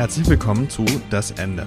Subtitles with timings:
[0.00, 1.66] Herzlich willkommen zu Das Ende.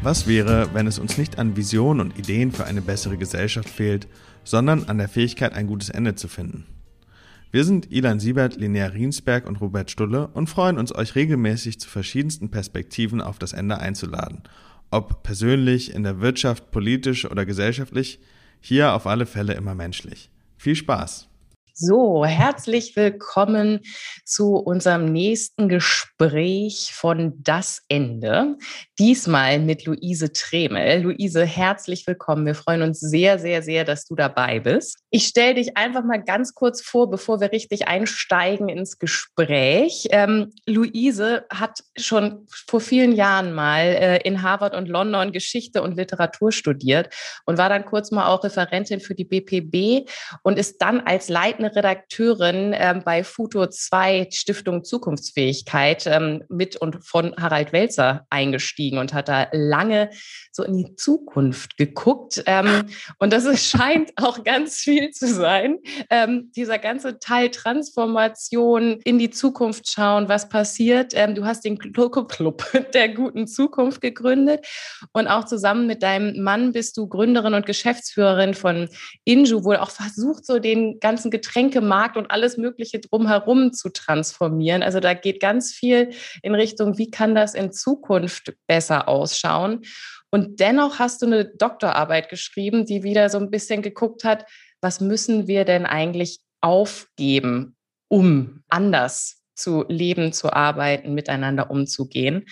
[0.00, 4.08] Was wäre, wenn es uns nicht an Visionen und Ideen für eine bessere Gesellschaft fehlt,
[4.42, 6.64] sondern an der Fähigkeit, ein gutes Ende zu finden?
[7.50, 11.90] Wir sind Ilan Siebert, Linnea Riensberg und Robert Stulle und freuen uns, euch regelmäßig zu
[11.90, 14.44] verschiedensten Perspektiven auf das Ende einzuladen.
[14.90, 18.18] Ob persönlich, in der Wirtschaft, politisch oder gesellschaftlich,
[18.62, 20.30] hier auf alle Fälle immer menschlich.
[20.56, 21.27] Viel Spaß!
[21.80, 23.82] So, herzlich willkommen
[24.24, 28.56] zu unserem nächsten Gespräch von Das Ende.
[28.98, 31.02] Diesmal mit Luise Tremel.
[31.02, 32.46] Luise, herzlich willkommen.
[32.46, 34.98] Wir freuen uns sehr, sehr, sehr, dass du dabei bist.
[35.10, 40.08] Ich stelle dich einfach mal ganz kurz vor, bevor wir richtig einsteigen ins Gespräch.
[40.10, 45.96] Ähm, Luise hat schon vor vielen Jahren mal äh, in Harvard und London Geschichte und
[45.96, 47.14] Literatur studiert
[47.46, 50.10] und war dann kurz mal auch Referentin für die BPB
[50.42, 57.04] und ist dann als leitende Redakteurin ähm, bei Futo 2 Stiftung Zukunftsfähigkeit ähm, mit und
[57.04, 60.10] von Harald Welzer eingestiegen und hat da lange
[60.52, 62.42] so in die Zukunft geguckt.
[62.46, 62.86] Ähm,
[63.18, 65.78] und das ist, scheint auch ganz viel zu sein.
[66.10, 71.12] Ähm, dieser ganze Teil Transformation in die Zukunft schauen, was passiert.
[71.14, 74.66] Ähm, du hast den Club der guten Zukunft gegründet
[75.12, 78.88] und auch zusammen mit deinem Mann bist du Gründerin und Geschäftsführerin von
[79.24, 84.82] Inju, wohl auch versucht, so den ganzen Getränk Getränkemarkt und alles Mögliche drumherum zu transformieren.
[84.82, 86.10] Also da geht ganz viel
[86.42, 89.82] in Richtung, wie kann das in Zukunft besser ausschauen?
[90.30, 94.44] Und dennoch hast du eine Doktorarbeit geschrieben, die wieder so ein bisschen geguckt hat,
[94.80, 97.76] was müssen wir denn eigentlich aufgeben,
[98.08, 102.46] um anders zu leben, zu arbeiten, miteinander umzugehen.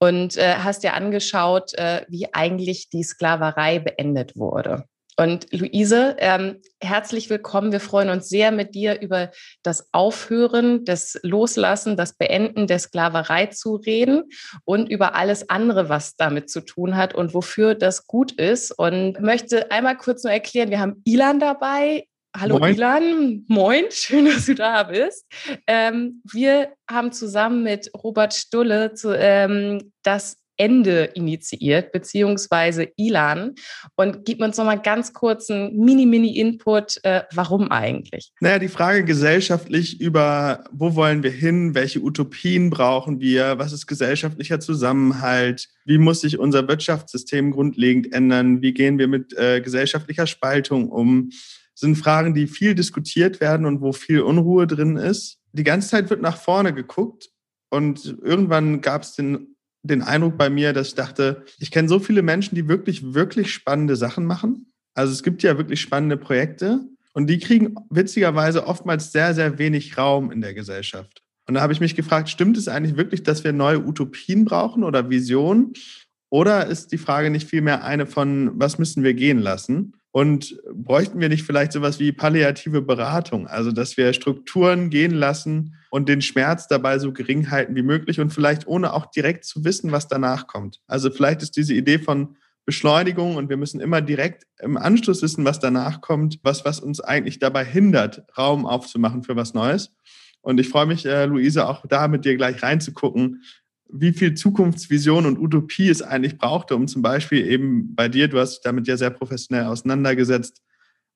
[0.00, 4.86] Und äh, hast dir angeschaut, äh, wie eigentlich die Sklaverei beendet wurde.
[5.20, 7.72] Und Luise, ähm, herzlich willkommen.
[7.72, 9.32] Wir freuen uns sehr, mit dir über
[9.64, 14.30] das Aufhören, das Loslassen, das Beenden der Sklaverei zu reden
[14.64, 18.70] und über alles andere, was damit zu tun hat und wofür das gut ist.
[18.70, 22.06] Und möchte einmal kurz nur erklären, wir haben Ilan dabei.
[22.36, 22.74] Hallo Moin.
[22.76, 25.26] Ilan, moin, schön, dass du da bist.
[25.66, 33.54] Ähm, wir haben zusammen mit Robert Stulle zu, ähm, das Ende initiiert, beziehungsweise Ilan.
[33.96, 36.98] Und gib uns noch mal ganz kurz einen Mini-Mini-Input.
[37.04, 38.32] Äh, warum eigentlich?
[38.40, 41.74] Naja, die Frage gesellschaftlich über, wo wollen wir hin?
[41.74, 43.58] Welche Utopien brauchen wir?
[43.58, 45.68] Was ist gesellschaftlicher Zusammenhalt?
[45.84, 48.60] Wie muss sich unser Wirtschaftssystem grundlegend ändern?
[48.60, 51.30] Wie gehen wir mit äh, gesellschaftlicher Spaltung um?
[51.74, 55.38] Sind Fragen, die viel diskutiert werden und wo viel Unruhe drin ist.
[55.52, 57.30] Die ganze Zeit wird nach vorne geguckt
[57.70, 61.98] und irgendwann gab es den den Eindruck bei mir, dass ich dachte, ich kenne so
[61.98, 64.72] viele Menschen, die wirklich, wirklich spannende Sachen machen.
[64.94, 66.80] Also es gibt ja wirklich spannende Projekte
[67.12, 71.22] und die kriegen witzigerweise oftmals sehr, sehr wenig Raum in der Gesellschaft.
[71.46, 74.84] Und da habe ich mich gefragt, stimmt es eigentlich wirklich, dass wir neue Utopien brauchen
[74.84, 75.72] oder Visionen?
[76.30, 79.94] Oder ist die Frage nicht vielmehr eine von, was müssen wir gehen lassen?
[80.18, 85.76] Und bräuchten wir nicht vielleicht sowas wie palliative Beratung, also dass wir Strukturen gehen lassen
[85.90, 89.62] und den Schmerz dabei so gering halten wie möglich und vielleicht ohne auch direkt zu
[89.62, 90.80] wissen, was danach kommt.
[90.88, 92.36] Also vielleicht ist diese Idee von
[92.66, 97.00] Beschleunigung und wir müssen immer direkt im Anschluss wissen, was danach kommt, was, was uns
[97.00, 99.94] eigentlich dabei hindert, Raum aufzumachen für was Neues.
[100.40, 103.44] Und ich freue mich, äh, Luise, auch da mit dir gleich reinzugucken,
[103.90, 108.38] wie viel Zukunftsvision und Utopie es eigentlich brauchte, um zum Beispiel eben bei dir, du
[108.38, 110.62] hast dich damit ja sehr professionell auseinandergesetzt,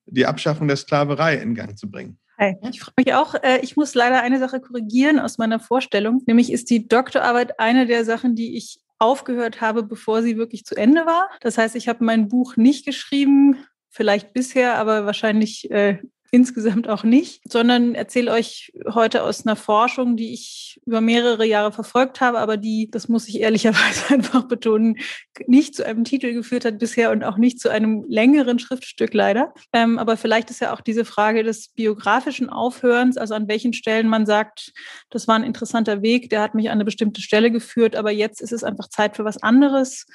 [0.05, 2.17] die Abschaffung der Sklaverei in Gang zu bringen.
[2.39, 3.35] Hi, ich freue mich auch.
[3.35, 6.23] Äh, ich muss leider eine Sache korrigieren aus meiner Vorstellung.
[6.25, 10.75] Nämlich ist die Doktorarbeit eine der Sachen, die ich aufgehört habe, bevor sie wirklich zu
[10.75, 11.29] Ende war.
[11.41, 13.57] Das heißt, ich habe mein Buch nicht geschrieben,
[13.89, 15.99] vielleicht bisher, aber wahrscheinlich äh,
[16.33, 21.71] insgesamt auch nicht, sondern erzähle euch heute aus einer Forschung, die ich über mehrere Jahre
[21.71, 24.97] verfolgt habe, aber die, das muss ich ehrlicherweise einfach betonen,
[25.45, 29.53] nicht zu einem Titel geführt hat bisher und auch nicht zu einem längeren Schriftstück leider.
[29.73, 34.07] Ähm, aber vielleicht ist ja auch diese Frage des biografischen Aufhörens, also an welchen Stellen
[34.07, 34.73] man sagt,
[35.11, 38.41] das war ein interessanter Weg, der hat mich an eine bestimmte Stelle geführt, aber jetzt
[38.41, 40.07] ist es einfach Zeit für was anderes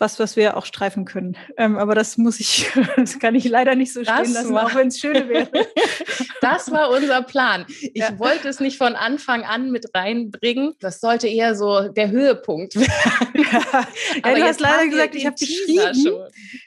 [0.00, 1.36] was, was wir auch streifen können.
[1.58, 4.66] Ähm, aber das muss ich, das kann ich leider nicht so das stehen lassen, war,
[4.66, 5.48] auch wenn es schön wäre.
[6.40, 7.66] das war unser Plan.
[7.68, 8.18] Ich ja.
[8.18, 10.74] wollte es nicht von Anfang an mit reinbringen.
[10.80, 12.90] Das sollte eher so der Höhepunkt werden.
[13.50, 13.86] Ja,
[14.24, 16.18] ja du hast leider gesagt, ich habe geschrieben.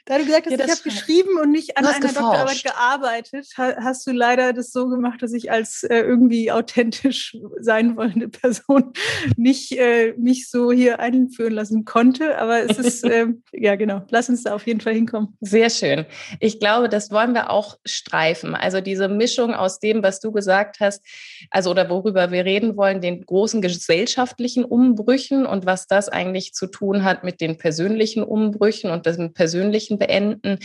[0.04, 2.66] Da du gesagt hast, ich habe geschrieben und nicht an einer geforscht.
[2.66, 7.96] Doktorarbeit gearbeitet, hast du leider das so gemacht, dass ich als äh, irgendwie authentisch sein
[7.96, 8.92] wollende Person
[9.36, 12.38] nicht äh, mich so hier einführen lassen konnte.
[12.38, 15.36] Aber es ist äh, äh, ja, genau, lass uns da auf jeden Fall hinkommen.
[15.40, 16.06] Sehr schön.
[16.40, 18.54] Ich glaube, das wollen wir auch streifen.
[18.54, 21.04] Also diese Mischung aus dem, was du gesagt hast,
[21.50, 26.66] also oder worüber wir reden wollen, den großen gesellschaftlichen Umbrüchen und was das eigentlich zu
[26.66, 30.58] tun hat mit den persönlichen Umbrüchen und dem persönlichen Beenden.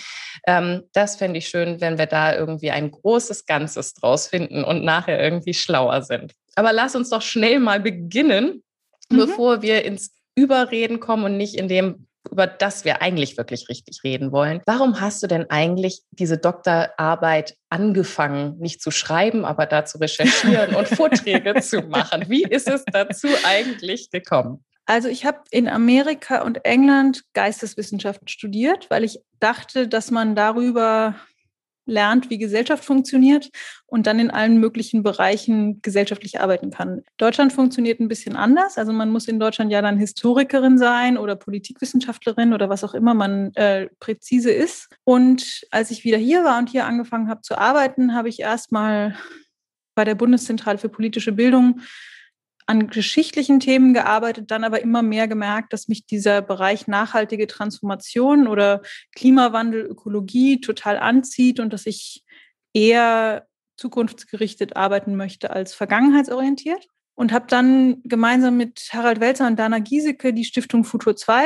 [0.47, 4.83] Ähm, das fände ich schön, wenn wir da irgendwie ein großes Ganzes draus finden und
[4.83, 6.33] nachher irgendwie schlauer sind.
[6.55, 8.63] Aber lass uns doch schnell mal beginnen,
[9.09, 9.17] mhm.
[9.17, 14.03] bevor wir ins Überreden kommen und nicht in dem, über das wir eigentlich wirklich richtig
[14.03, 14.61] reden wollen.
[14.65, 20.75] Warum hast du denn eigentlich diese Doktorarbeit angefangen, nicht zu schreiben, aber da zu recherchieren
[20.75, 22.25] und Vorträge zu machen?
[22.27, 24.63] Wie ist es dazu eigentlich gekommen?
[24.85, 31.15] Also ich habe in Amerika und England Geisteswissenschaften studiert, weil ich dachte, dass man darüber
[31.89, 33.49] lernt, wie Gesellschaft funktioniert
[33.85, 37.01] und dann in allen möglichen Bereichen gesellschaftlich arbeiten kann.
[37.17, 38.77] Deutschland funktioniert ein bisschen anders.
[38.77, 43.13] Also man muss in Deutschland ja dann Historikerin sein oder Politikwissenschaftlerin oder was auch immer
[43.13, 44.89] man äh, präzise ist.
[45.03, 49.15] Und als ich wieder hier war und hier angefangen habe zu arbeiten, habe ich erstmal
[49.95, 51.81] bei der Bundeszentrale für politische Bildung
[52.69, 58.47] an geschichtlichen Themen gearbeitet, dann aber immer mehr gemerkt, dass mich dieser Bereich nachhaltige Transformation
[58.47, 58.83] oder
[59.15, 62.23] Klimawandel, Ökologie total anzieht und dass ich
[62.71, 66.87] eher zukunftsgerichtet arbeiten möchte als vergangenheitsorientiert.
[67.15, 71.43] Und habe dann gemeinsam mit Harald Welzer und Dana Giesecke die Stiftung Futur 2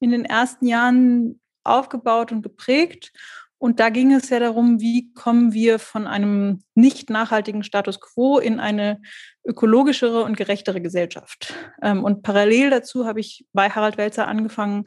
[0.00, 3.12] in den ersten Jahren aufgebaut und geprägt
[3.62, 8.40] und da ging es ja darum, wie kommen wir von einem nicht nachhaltigen Status quo
[8.40, 9.00] in eine
[9.44, 11.54] ökologischere und gerechtere Gesellschaft.
[11.80, 14.86] Ähm, und parallel dazu habe ich bei Harald Welzer angefangen,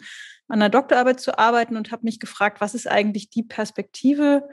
[0.50, 4.45] an der Doktorarbeit zu arbeiten und habe mich gefragt, was ist eigentlich die Perspektive,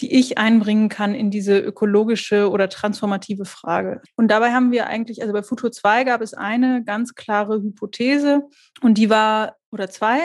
[0.00, 4.02] die ich einbringen kann in diese ökologische oder transformative Frage.
[4.16, 8.42] Und dabei haben wir eigentlich, also bei Futur 2 gab es eine ganz klare Hypothese
[8.82, 10.18] und die war, oder zwei,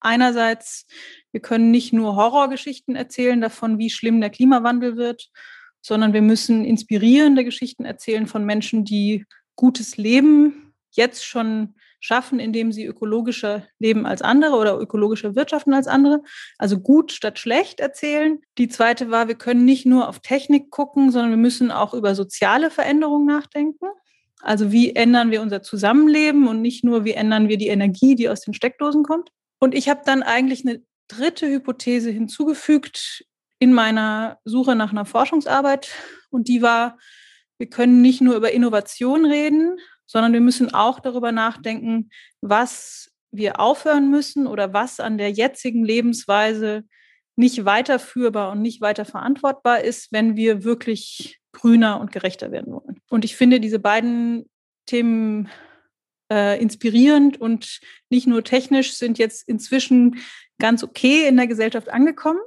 [0.00, 0.86] einerseits
[1.32, 5.30] wir können nicht nur Horrorgeschichten erzählen davon, wie schlimm der Klimawandel wird,
[5.80, 9.24] sondern wir müssen inspirierende Geschichten erzählen von Menschen, die
[9.56, 15.86] gutes Leben jetzt schon schaffen, indem sie ökologischer leben als andere oder ökologischer wirtschaften als
[15.86, 16.22] andere.
[16.58, 18.40] Also gut statt schlecht erzählen.
[18.58, 22.14] Die zweite war, wir können nicht nur auf Technik gucken, sondern wir müssen auch über
[22.14, 23.86] soziale Veränderungen nachdenken.
[24.40, 28.30] Also wie ändern wir unser Zusammenleben und nicht nur, wie ändern wir die Energie, die
[28.30, 29.30] aus den Steckdosen kommt.
[29.60, 33.24] Und ich habe dann eigentlich eine dritte Hypothese hinzugefügt
[33.58, 35.90] in meiner Suche nach einer Forschungsarbeit.
[36.30, 36.98] Und die war,
[37.58, 42.10] wir können nicht nur über Innovation reden, sondern wir müssen auch darüber nachdenken,
[42.40, 46.84] was wir aufhören müssen oder was an der jetzigen Lebensweise
[47.36, 53.00] nicht weiterführbar und nicht weiter verantwortbar ist, wenn wir wirklich grüner und gerechter werden wollen.
[53.08, 54.48] Und ich finde diese beiden
[54.86, 55.48] Themen
[56.30, 60.16] äh, inspirierend und nicht nur technisch sind jetzt inzwischen
[60.60, 62.40] ganz okay in der Gesellschaft angekommen.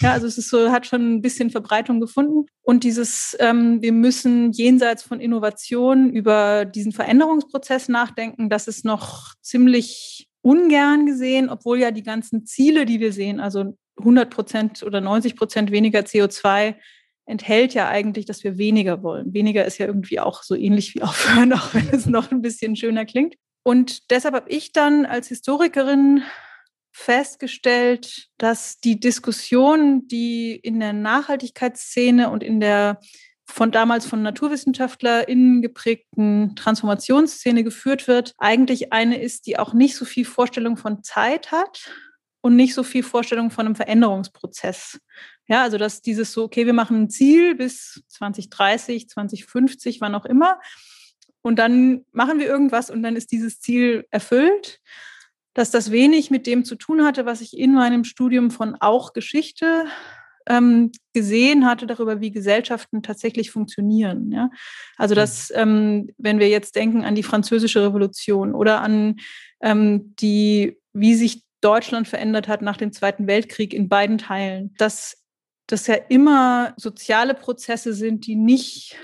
[0.00, 2.46] Ja, also es ist so, hat schon ein bisschen Verbreitung gefunden.
[2.62, 9.34] Und dieses, ähm, wir müssen jenseits von Innovation über diesen Veränderungsprozess nachdenken, das ist noch
[9.40, 15.00] ziemlich ungern gesehen, obwohl ja die ganzen Ziele, die wir sehen, also 100 Prozent oder
[15.00, 16.74] 90 Prozent weniger CO2
[17.28, 19.34] enthält ja eigentlich, dass wir weniger wollen.
[19.34, 22.74] Weniger ist ja irgendwie auch so ähnlich wie aufhören, auch wenn es noch ein bisschen
[22.74, 23.34] schöner klingt.
[23.62, 26.22] Und deshalb habe ich dann als Historikerin
[26.90, 32.98] festgestellt, dass die Diskussion, die in der Nachhaltigkeitsszene und in der
[33.50, 40.04] von damals von NaturwissenschaftlerInnen geprägten Transformationsszene geführt wird, eigentlich eine ist, die auch nicht so
[40.04, 41.90] viel Vorstellung von Zeit hat
[42.42, 45.00] und nicht so viel Vorstellung von einem Veränderungsprozess.
[45.48, 50.26] Ja, also dass dieses so, okay, wir machen ein Ziel bis 2030, 2050, wann auch
[50.26, 50.60] immer.
[51.42, 54.80] Und dann machen wir irgendwas und dann ist dieses Ziel erfüllt
[55.58, 59.12] dass das wenig mit dem zu tun hatte, was ich in meinem Studium von auch
[59.12, 59.86] Geschichte
[60.46, 64.30] ähm, gesehen hatte darüber, wie Gesellschaften tatsächlich funktionieren.
[64.30, 64.50] Ja?
[64.96, 65.16] Also mhm.
[65.16, 69.16] dass, ähm, wenn wir jetzt denken an die Französische Revolution oder an
[69.60, 75.24] ähm, die, wie sich Deutschland verändert hat nach dem Zweiten Weltkrieg in beiden Teilen, dass
[75.68, 78.96] das ja immer soziale Prozesse sind, die nicht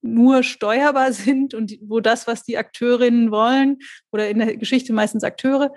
[0.00, 3.78] nur steuerbar sind und wo das, was die Akteurinnen wollen,
[4.10, 5.72] oder in der Geschichte meistens Akteure,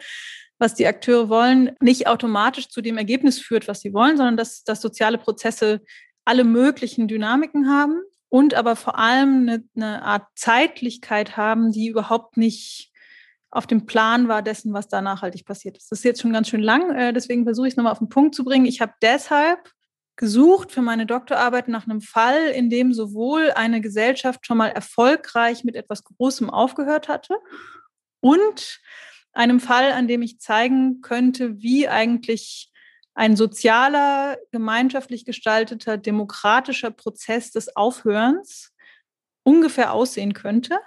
[0.60, 4.64] was die Akteure wollen, nicht automatisch zu dem Ergebnis führt, was sie wollen, sondern dass,
[4.64, 5.82] dass soziale Prozesse
[6.26, 12.38] alle möglichen Dynamiken haben und aber vor allem eine, eine Art Zeitlichkeit haben, die überhaupt
[12.38, 12.92] nicht
[13.52, 15.92] auf dem Plan war dessen, was da nachhaltig passiert ist.
[15.92, 18.10] Das ist jetzt schon ganz schön lang, äh, deswegen versuche ich es nochmal auf den
[18.10, 18.66] Punkt zu bringen.
[18.66, 19.72] Ich habe deshalb
[20.20, 25.64] gesucht für meine Doktorarbeit nach einem Fall, in dem sowohl eine Gesellschaft schon mal erfolgreich
[25.64, 27.38] mit etwas Großem aufgehört hatte
[28.20, 28.82] und
[29.32, 32.70] einem Fall, an dem ich zeigen könnte, wie eigentlich
[33.14, 38.74] ein sozialer, gemeinschaftlich gestalteter, demokratischer Prozess des Aufhörens
[39.44, 40.80] ungefähr aussehen könnte,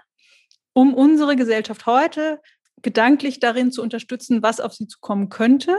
[0.74, 2.42] um unsere Gesellschaft heute
[2.82, 5.78] gedanklich darin zu unterstützen, was auf sie zukommen könnte,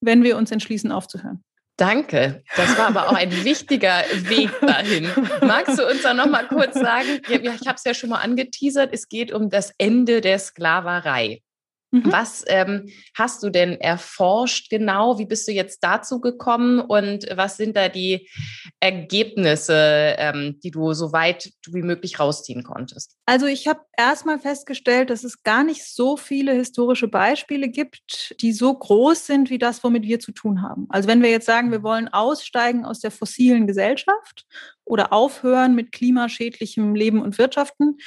[0.00, 1.44] wenn wir uns entschließen, aufzuhören.
[1.76, 2.42] Danke.
[2.56, 5.10] Das war aber auch ein wichtiger Weg dahin.
[5.42, 7.20] Magst du uns da noch mal kurz sagen?
[7.28, 8.94] ich habe es ja schon mal angeteasert.
[8.94, 11.42] Es geht um das Ende der Sklaverei.
[11.92, 12.12] Mhm.
[12.12, 15.18] Was ähm, hast du denn erforscht genau?
[15.18, 18.28] Wie bist du jetzt dazu gekommen und was sind da die
[18.80, 23.16] Ergebnisse, ähm, die du so weit wie möglich rausziehen konntest?
[23.24, 28.52] Also ich habe erstmal festgestellt, dass es gar nicht so viele historische Beispiele gibt, die
[28.52, 30.86] so groß sind wie das, womit wir zu tun haben.
[30.88, 34.44] Also wenn wir jetzt sagen, wir wollen aussteigen aus der fossilen Gesellschaft
[34.84, 37.98] oder aufhören mit klimaschädlichem Leben und Wirtschaften,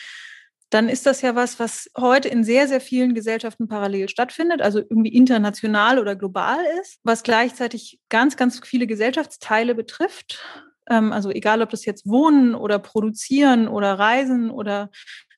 [0.69, 4.79] dann ist das ja was, was heute in sehr, sehr vielen Gesellschaften parallel stattfindet, also
[4.79, 10.43] irgendwie international oder global ist, was gleichzeitig ganz, ganz viele Gesellschaftsteile betrifft.
[10.89, 14.91] Ähm, also egal, ob das jetzt Wohnen oder Produzieren oder Reisen oder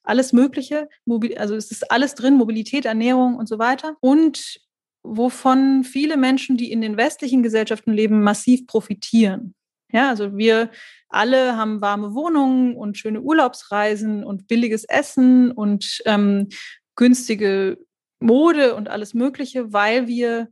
[0.04, 0.90] alles Mögliche,
[1.38, 3.96] also es ist alles drin, Mobilität, Ernährung und so weiter.
[4.02, 4.60] Und
[5.04, 9.56] wovon viele Menschen, die in den westlichen Gesellschaften leben, massiv profitieren.
[9.92, 10.70] Ja, also wir
[11.10, 16.50] alle haben warme Wohnungen und schöne Urlaubsreisen und billiges Essen und ähm,
[16.96, 17.78] günstige
[18.20, 20.50] Mode und alles Mögliche, weil wir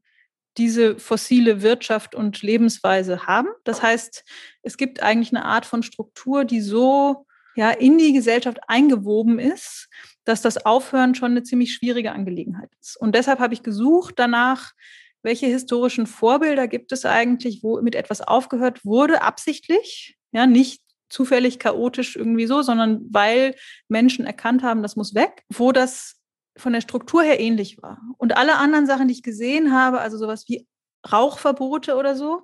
[0.58, 3.48] diese fossile Wirtschaft und Lebensweise haben.
[3.64, 4.26] Das heißt,
[4.62, 9.90] es gibt eigentlich eine Art von Struktur, die so ja, in die Gesellschaft eingewoben ist,
[10.26, 12.98] dass das Aufhören schon eine ziemlich schwierige Angelegenheit ist.
[13.00, 14.74] Und deshalb habe ich gesucht danach,
[15.22, 21.60] welche historischen Vorbilder gibt es eigentlich, wo mit etwas aufgehört wurde, absichtlich, ja, nicht zufällig
[21.60, 23.56] chaotisch irgendwie so, sondern weil
[23.88, 26.18] Menschen erkannt haben, das muss weg, wo das
[26.56, 28.00] von der Struktur her ähnlich war.
[28.18, 30.68] Und alle anderen Sachen, die ich gesehen habe, also sowas wie
[31.12, 32.44] Rauchverbote oder so,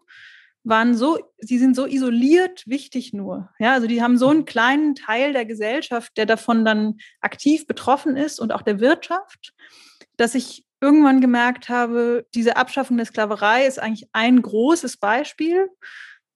[0.64, 3.50] waren so, sie sind so isoliert wichtig nur.
[3.60, 8.18] Ja, also die haben so einen kleinen Teil der Gesellschaft, der davon dann aktiv betroffen
[8.18, 9.54] ist und auch der Wirtschaft,
[10.18, 15.68] dass ich irgendwann gemerkt habe, diese Abschaffung der Sklaverei ist eigentlich ein großes Beispiel,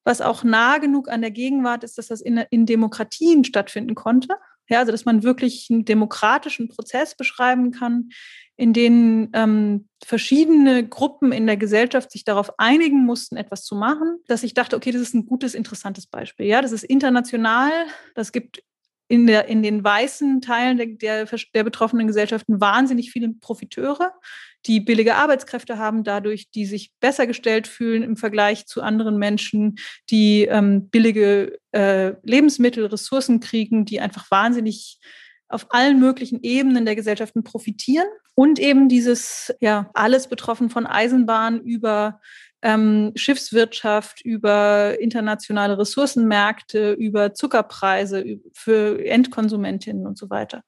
[0.04, 4.34] was auch nah genug an der Gegenwart ist, dass das in, in Demokratien stattfinden konnte.
[4.68, 8.10] Ja, also dass man wirklich einen demokratischen Prozess beschreiben kann,
[8.56, 14.18] in denen ähm, verschiedene Gruppen in der Gesellschaft sich darauf einigen mussten, etwas zu machen,
[14.26, 16.46] dass ich dachte, okay, das ist ein gutes, interessantes Beispiel.
[16.46, 17.70] Ja, das ist international,
[18.14, 18.62] das gibt
[19.10, 24.12] in, der, in den weißen Teilen der, der, der betroffenen Gesellschaften wahnsinnig viele Profiteure,
[24.66, 29.76] die billige Arbeitskräfte haben, dadurch, die sich besser gestellt fühlen im Vergleich zu anderen Menschen,
[30.10, 35.00] die ähm, billige äh, Lebensmittel, Ressourcen kriegen, die einfach wahnsinnig
[35.48, 38.06] auf allen möglichen Ebenen der Gesellschaften profitieren.
[38.36, 42.20] Und eben dieses, ja, alles betroffen von Eisenbahn über
[42.62, 50.62] ähm, Schiffswirtschaft, über internationale Ressourcenmärkte, über Zuckerpreise für Endkonsumentinnen und so weiter.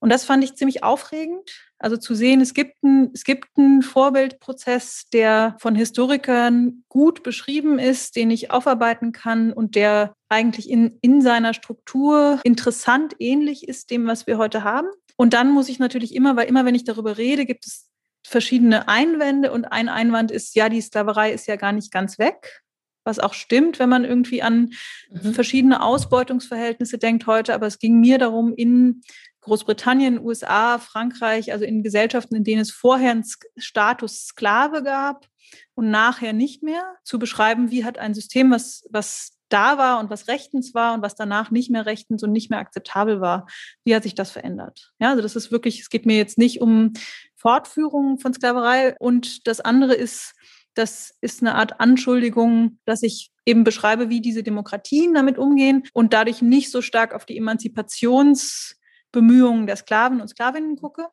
[0.00, 1.50] Und das fand ich ziemlich aufregend.
[1.80, 7.78] Also zu sehen, es gibt, ein, es gibt einen Vorbildprozess, der von Historikern gut beschrieben
[7.78, 13.90] ist, den ich aufarbeiten kann und der eigentlich in, in seiner Struktur interessant ähnlich ist
[13.90, 14.88] dem, was wir heute haben.
[15.16, 17.87] Und dann muss ich natürlich immer, weil immer wenn ich darüber rede, gibt es
[18.28, 22.62] verschiedene Einwände und ein Einwand ist, ja, die Sklaverei ist ja gar nicht ganz weg,
[23.04, 24.72] was auch stimmt, wenn man irgendwie an
[25.10, 25.34] mhm.
[25.34, 27.54] verschiedene Ausbeutungsverhältnisse denkt heute.
[27.54, 29.02] Aber es ging mir darum, in
[29.40, 33.24] Großbritannien, USA, Frankreich, also in Gesellschaften, in denen es vorher einen
[33.56, 35.26] Status Sklave gab
[35.74, 40.10] und nachher nicht mehr, zu beschreiben, wie hat ein System, was, was da war und
[40.10, 43.46] was rechtens war und was danach nicht mehr rechtens und nicht mehr akzeptabel war.
[43.84, 44.92] Wie hat sich das verändert?
[45.00, 46.92] Ja, also das ist wirklich, es geht mir jetzt nicht um
[47.36, 50.34] Fortführung von Sklaverei und das andere ist,
[50.74, 56.12] das ist eine Art Anschuldigung, dass ich eben beschreibe, wie diese Demokratien damit umgehen und
[56.12, 61.06] dadurch nicht so stark auf die Emanzipationsbemühungen der Sklaven und Sklavinnen gucke.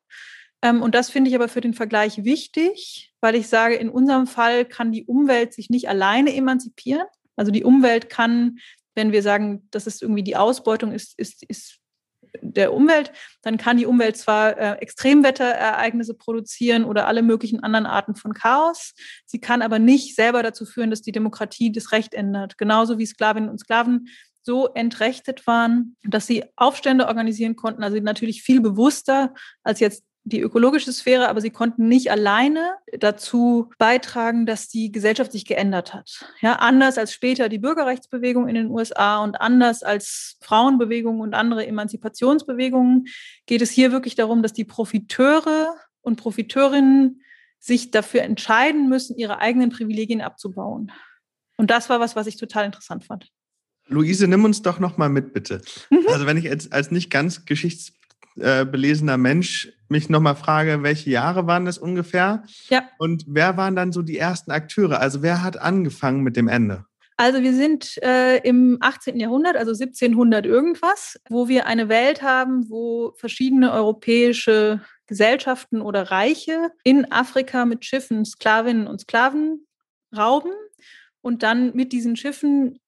[0.62, 4.26] Ähm, und das finde ich aber für den Vergleich wichtig, weil ich sage, in unserem
[4.26, 7.06] Fall kann die Umwelt sich nicht alleine emanzipieren.
[7.36, 8.58] Also die Umwelt kann,
[8.94, 11.78] wenn wir sagen, das ist irgendwie die Ausbeutung ist, ist, ist
[12.40, 13.12] der Umwelt,
[13.42, 18.94] dann kann die Umwelt zwar äh, Extremwetterereignisse produzieren oder alle möglichen anderen Arten von Chaos,
[19.24, 22.58] sie kann aber nicht selber dazu führen, dass die Demokratie das Recht ändert.
[22.58, 24.08] Genauso wie Sklavinnen und Sklaven
[24.42, 30.40] so entrechtet waren, dass sie Aufstände organisieren konnten, also natürlich viel bewusster als jetzt die
[30.40, 36.24] ökologische Sphäre, aber sie konnten nicht alleine dazu beitragen, dass die Gesellschaft sich geändert hat.
[36.40, 41.64] Ja, anders als später die Bürgerrechtsbewegung in den USA und anders als Frauenbewegungen und andere
[41.64, 43.06] Emanzipationsbewegungen
[43.46, 47.22] geht es hier wirklich darum, dass die Profiteure und Profiteurinnen
[47.60, 50.90] sich dafür entscheiden müssen, ihre eigenen Privilegien abzubauen.
[51.56, 53.30] Und das war was, was ich total interessant fand.
[53.86, 55.62] Luise, nimm uns doch noch mal mit, bitte.
[55.90, 56.04] Mhm.
[56.08, 57.44] Also wenn ich jetzt als nicht ganz
[58.36, 62.44] geschichtsbelesener Mensch mich noch mal frage, welche Jahre waren das ungefähr?
[62.68, 62.88] Ja.
[62.98, 65.00] Und wer waren dann so die ersten Akteure?
[65.00, 66.84] Also wer hat angefangen mit dem Ende?
[67.18, 69.18] Also wir sind äh, im 18.
[69.18, 76.72] Jahrhundert, also 1700 irgendwas, wo wir eine Welt haben, wo verschiedene europäische Gesellschaften oder Reiche
[76.84, 79.66] in Afrika mit Schiffen Sklavinnen und Sklaven
[80.14, 80.52] rauben
[81.22, 82.80] und dann mit diesen Schiffen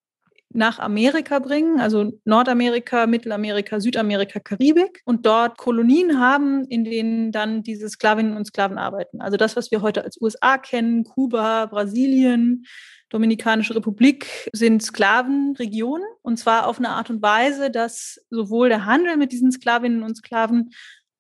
[0.51, 7.63] nach Amerika bringen, also Nordamerika, Mittelamerika, Südamerika, Karibik und dort Kolonien haben, in denen dann
[7.63, 9.21] diese Sklavinnen und Sklaven arbeiten.
[9.21, 12.65] Also das, was wir heute als USA kennen, Kuba, Brasilien,
[13.11, 19.17] Dominikanische Republik sind Sklavenregionen und zwar auf eine Art und Weise, dass sowohl der Handel
[19.17, 20.71] mit diesen Sklavinnen und Sklaven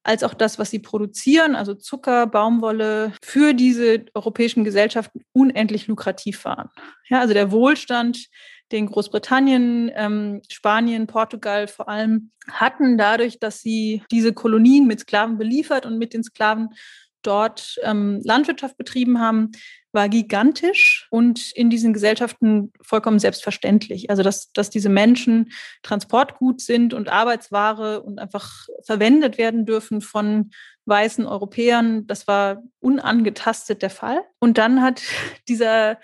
[0.03, 6.45] als auch das, was sie produzieren, also Zucker, Baumwolle, für diese europäischen Gesellschaften unendlich lukrativ
[6.45, 6.71] waren.
[7.09, 8.29] Ja, also der Wohlstand,
[8.73, 15.39] den Großbritannien, ähm, Spanien, Portugal vor allem hatten, dadurch, dass sie diese Kolonien mit Sklaven
[15.39, 16.71] beliefert und mit den Sklaven
[17.23, 19.51] dort ähm, Landwirtschaft betrieben haben,
[19.93, 24.11] war gigantisch und in diesen Gesellschaften vollkommen selbstverständlich.
[24.11, 25.51] Also, dass, dass diese Menschen
[25.83, 30.51] Transportgut sind und Arbeitsware und einfach verwendet werden dürfen von
[30.85, 34.23] weißen Europäern, das war unangetastet der Fall.
[34.39, 35.03] Und dann hat
[35.49, 35.99] dieser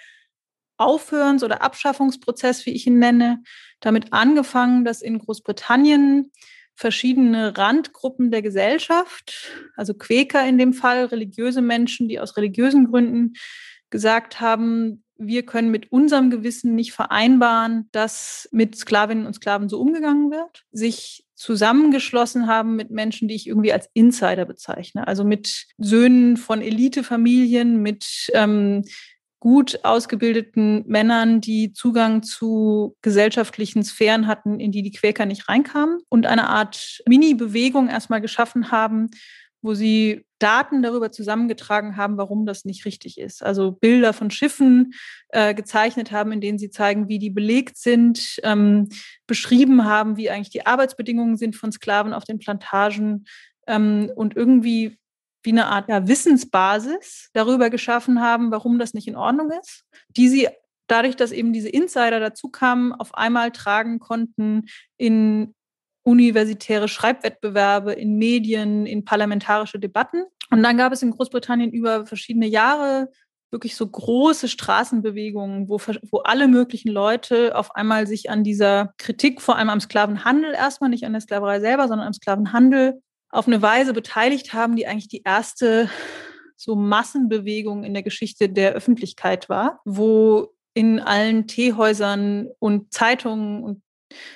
[0.76, 3.42] Aufhörens- oder Abschaffungsprozess, wie ich ihn nenne,
[3.80, 6.32] damit angefangen, dass in Großbritannien
[6.74, 13.34] verschiedene Randgruppen der Gesellschaft, also Quäker in dem Fall, religiöse Menschen, die aus religiösen Gründen
[13.90, 19.80] gesagt haben, wir können mit unserem Gewissen nicht vereinbaren, dass mit Sklavinnen und Sklaven so
[19.80, 25.66] umgegangen wird, sich zusammengeschlossen haben mit Menschen, die ich irgendwie als Insider bezeichne, also mit
[25.78, 28.84] Söhnen von Elitefamilien, mit ähm,
[29.44, 35.98] gut ausgebildeten Männern, die Zugang zu gesellschaftlichen Sphären hatten, in die die Quäker nicht reinkamen
[36.08, 39.10] und eine Art Mini-Bewegung erstmal geschaffen haben,
[39.60, 43.44] wo sie Daten darüber zusammengetragen haben, warum das nicht richtig ist.
[43.44, 44.94] Also Bilder von Schiffen
[45.28, 48.88] äh, gezeichnet haben, in denen sie zeigen, wie die belegt sind, ähm,
[49.26, 53.26] beschrieben haben, wie eigentlich die Arbeitsbedingungen sind von Sklaven auf den Plantagen
[53.66, 54.96] ähm, und irgendwie
[55.44, 60.28] wie eine Art ja, Wissensbasis darüber geschaffen haben, warum das nicht in Ordnung ist, die
[60.28, 60.48] sie
[60.86, 65.54] dadurch, dass eben diese Insider dazu kamen, auf einmal tragen konnten in
[66.02, 70.24] universitäre Schreibwettbewerbe, in Medien, in parlamentarische Debatten.
[70.50, 73.08] Und dann gab es in Großbritannien über verschiedene Jahre
[73.50, 75.78] wirklich so große Straßenbewegungen, wo,
[76.10, 80.90] wo alle möglichen Leute auf einmal sich an dieser Kritik, vor allem am Sklavenhandel erstmal,
[80.90, 83.00] nicht an der Sklaverei selber, sondern am Sklavenhandel,
[83.34, 85.90] auf eine Weise beteiligt haben, die eigentlich die erste
[86.56, 93.82] so Massenbewegung in der Geschichte der Öffentlichkeit war, wo in allen Teehäusern und Zeitungen und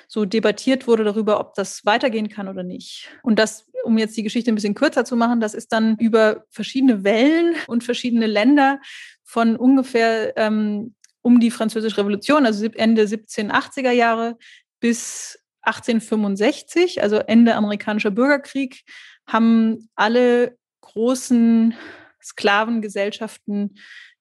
[0.09, 3.09] so debattiert wurde darüber, ob das weitergehen kann oder nicht.
[3.23, 6.43] Und das, um jetzt die Geschichte ein bisschen kürzer zu machen, das ist dann über
[6.49, 8.81] verschiedene Wellen und verschiedene Länder
[9.23, 14.37] von ungefähr ähm, um die Französische Revolution, also Ende 1780er Jahre
[14.81, 18.83] bis 1865, also Ende amerikanischer Bürgerkrieg,
[19.27, 21.75] haben alle großen
[22.21, 23.75] Sklavengesellschaften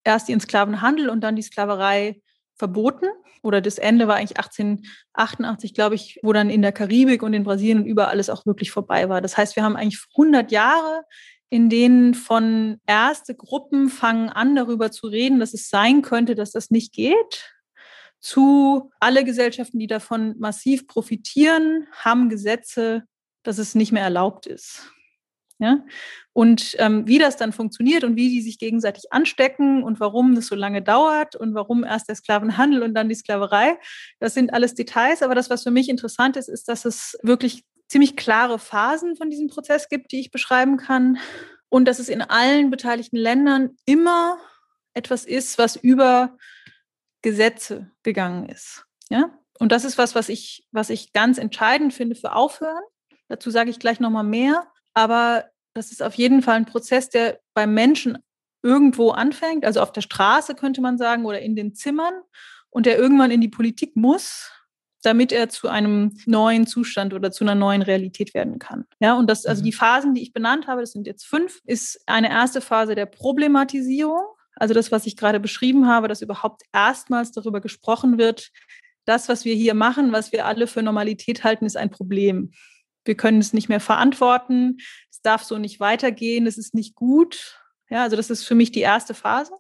[0.05, 2.21] erst ihren Sklavenhandel und dann die Sklaverei
[2.55, 3.07] verboten.
[3.43, 7.45] Oder das Ende war eigentlich 1888, glaube ich, wo dann in der Karibik und in
[7.45, 9.21] Brasilien und überall alles auch wirklich vorbei war.
[9.21, 11.05] Das heißt, wir haben eigentlich 100 Jahre,
[11.51, 16.51] in denen von erste Gruppen fangen an, darüber zu reden, dass es sein könnte, dass
[16.51, 17.58] das nicht geht,
[18.21, 23.05] zu alle Gesellschaften, die davon massiv profitieren, haben Gesetze,
[23.43, 24.91] dass es nicht mehr erlaubt ist.
[25.59, 25.85] Ja?
[26.33, 30.47] Und ähm, wie das dann funktioniert und wie die sich gegenseitig anstecken und warum das
[30.47, 33.79] so lange dauert und warum erst der Sklavenhandel und dann die Sklaverei,
[34.21, 35.23] das sind alles Details.
[35.23, 39.31] Aber das, was für mich interessant ist, ist, dass es wirklich ziemlich klare Phasen von
[39.31, 41.19] diesem Prozess gibt, die ich beschreiben kann.
[41.71, 44.39] Und dass es in allen beteiligten Ländern immer
[44.95, 46.37] etwas ist, was über
[47.23, 48.87] Gesetze gegangen ist.
[49.11, 49.31] Ja?
[49.59, 52.83] Und das ist was, was ich, was ich ganz entscheidend finde für Aufhören.
[53.29, 54.67] Dazu sage ich gleich nochmal mehr.
[54.95, 58.19] Aber das ist auf jeden Fall ein Prozess, der beim Menschen
[58.63, 62.15] irgendwo anfängt, also auf der Straße könnte man sagen oder in den Zimmern
[62.71, 64.51] und der irgendwann in die Politik muss,
[65.03, 68.85] damit er zu einem neuen Zustand oder zu einer neuen Realität werden kann.
[68.99, 69.77] Ja, und das, also die mhm.
[69.77, 74.25] Phasen, die ich benannt habe, das sind jetzt fünf, ist eine erste Phase der Problematisierung.
[74.59, 78.51] Also das, was ich gerade beschrieben habe, dass überhaupt erstmals darüber gesprochen wird,
[79.05, 82.51] das, was wir hier machen, was wir alle für Normalität halten, ist ein Problem.
[83.05, 84.79] Wir können es nicht mehr verantworten.
[85.11, 87.59] Es darf so nicht weitergehen, es ist nicht gut.
[87.89, 89.53] Ja, also das ist für mich die erste Phase.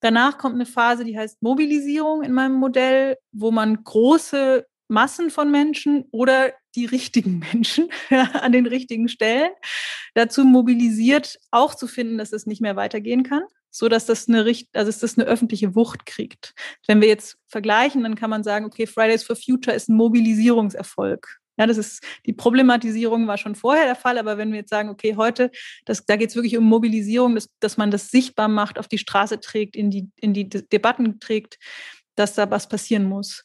[0.00, 5.50] Danach kommt eine Phase, die heißt Mobilisierung in meinem Modell, wo man große Massen von
[5.50, 9.50] Menschen oder die richtigen Menschen an den richtigen Stellen
[10.14, 13.42] dazu mobilisiert, auch zu finden, dass es nicht mehr weitergehen kann,
[13.76, 16.54] so dass das eine also dass das eine öffentliche Wucht kriegt.
[16.86, 21.40] Wenn wir jetzt vergleichen, dann kann man sagen, okay, Fridays for Future ist ein Mobilisierungserfolg.
[21.58, 24.90] Ja, das ist die Problematisierung war schon vorher der Fall, aber wenn wir jetzt sagen,
[24.90, 25.50] okay, heute,
[25.86, 28.98] das, da geht es wirklich um Mobilisierung, dass, dass man das sichtbar macht, auf die
[28.98, 31.58] Straße trägt, in die, in die Debatten trägt,
[32.14, 33.44] dass da was passieren muss.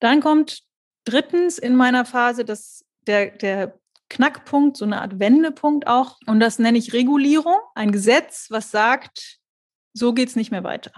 [0.00, 0.62] Dann kommt
[1.04, 3.79] drittens in meiner Phase das, der, der
[4.10, 6.18] Knackpunkt, so eine Art Wendepunkt auch.
[6.26, 7.56] Und das nenne ich Regulierung.
[7.74, 9.38] Ein Gesetz, was sagt,
[9.94, 10.92] so geht es nicht mehr weiter.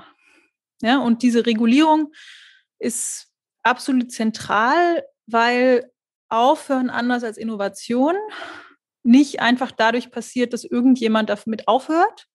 [0.82, 2.12] Ja, und diese Regulierung
[2.80, 3.28] ist
[3.62, 5.90] absolut zentral, weil
[6.28, 8.16] Aufhören anders als Innovation
[9.04, 12.26] nicht einfach dadurch passiert, dass irgendjemand damit aufhört,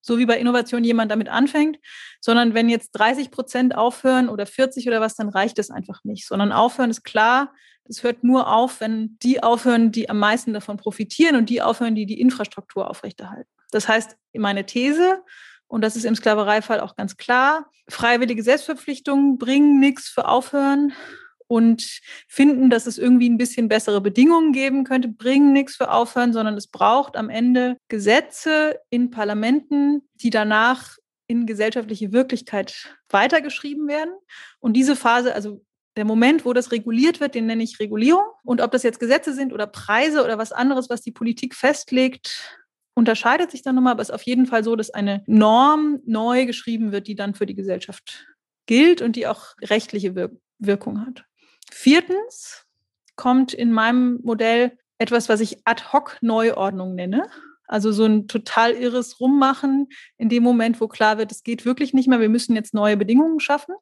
[0.00, 1.78] so wie bei Innovation jemand damit anfängt,
[2.20, 6.26] sondern wenn jetzt 30 Prozent aufhören oder 40 oder was, dann reicht es einfach nicht,
[6.26, 10.76] sondern aufhören ist klar, das hört nur auf, wenn die aufhören, die am meisten davon
[10.76, 13.50] profitieren und die aufhören, die die Infrastruktur aufrechterhalten.
[13.70, 15.22] Das heißt, meine These,
[15.66, 20.92] und das ist im Sklavereifall auch ganz klar, freiwillige Selbstverpflichtungen bringen nichts für Aufhören,
[21.46, 26.32] und finden, dass es irgendwie ein bisschen bessere Bedingungen geben könnte, bringen nichts für aufhören,
[26.32, 34.14] sondern es braucht am Ende Gesetze in Parlamenten, die danach in gesellschaftliche Wirklichkeit weitergeschrieben werden.
[34.58, 35.63] Und diese Phase, also
[35.96, 38.24] der Moment, wo das reguliert wird, den nenne ich Regulierung.
[38.42, 42.60] Und ob das jetzt Gesetze sind oder Preise oder was anderes, was die Politik festlegt,
[42.94, 46.46] unterscheidet sich dann nochmal, aber es ist auf jeden Fall so, dass eine Norm neu
[46.46, 48.26] geschrieben wird, die dann für die Gesellschaft
[48.66, 51.24] gilt und die auch rechtliche Wirkung hat.
[51.70, 52.64] Viertens
[53.16, 57.28] kommt in meinem Modell etwas, was ich Ad-Hoc-Neuordnung nenne.
[57.66, 61.94] Also so ein total irres Rummachen in dem Moment, wo klar wird, es geht wirklich
[61.94, 63.74] nicht mehr, wir müssen jetzt neue Bedingungen schaffen,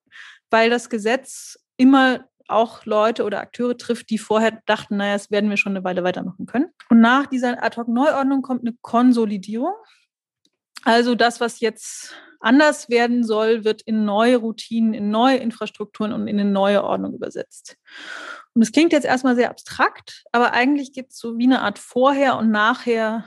[0.51, 5.51] weil das Gesetz immer auch Leute oder Akteure trifft, die vorher dachten, naja, das werden
[5.51, 6.67] wir schon eine Weile weitermachen können.
[6.91, 9.75] Und nach dieser Ad-Hoc-Neuordnung kommt eine Konsolidierung.
[10.85, 16.27] Also das, was jetzt anders werden soll, wird in neue Routinen, in neue Infrastrukturen und
[16.27, 17.77] in eine neue Ordnung übersetzt.
[18.55, 21.79] Und es klingt jetzt erstmal sehr abstrakt, aber eigentlich gibt es so wie eine Art
[21.79, 23.25] Vorher und Nachher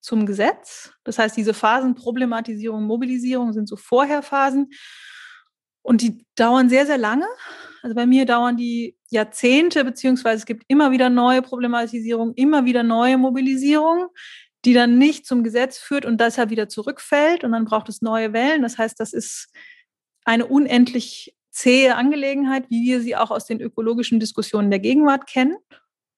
[0.00, 0.92] zum Gesetz.
[1.04, 4.70] Das heißt, diese Phasen Problematisierung, Mobilisierung sind so Vorherphasen
[5.82, 7.26] und die dauern sehr, sehr lange.
[7.82, 12.82] Also bei mir dauern die Jahrzehnte, beziehungsweise es gibt immer wieder neue Problematisierung, immer wieder
[12.82, 14.08] neue Mobilisierung,
[14.64, 18.32] die dann nicht zum Gesetz führt und deshalb wieder zurückfällt und dann braucht es neue
[18.32, 18.62] Wellen.
[18.62, 19.48] Das heißt, das ist
[20.24, 25.56] eine unendlich zähe Angelegenheit, wie wir sie auch aus den ökologischen Diskussionen der Gegenwart kennen.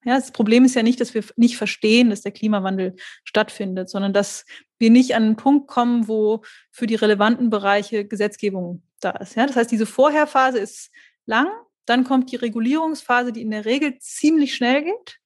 [0.05, 4.11] Ja, das Problem ist ja nicht, dass wir nicht verstehen, dass der Klimawandel stattfindet, sondern
[4.11, 4.45] dass
[4.77, 9.35] wir nicht an einen Punkt kommen, wo für die relevanten Bereiche Gesetzgebung da ist.
[9.35, 10.91] Ja, das heißt, diese Vorherphase ist
[11.25, 11.47] lang,
[11.85, 15.19] dann kommt die Regulierungsphase, die in der Regel ziemlich schnell geht.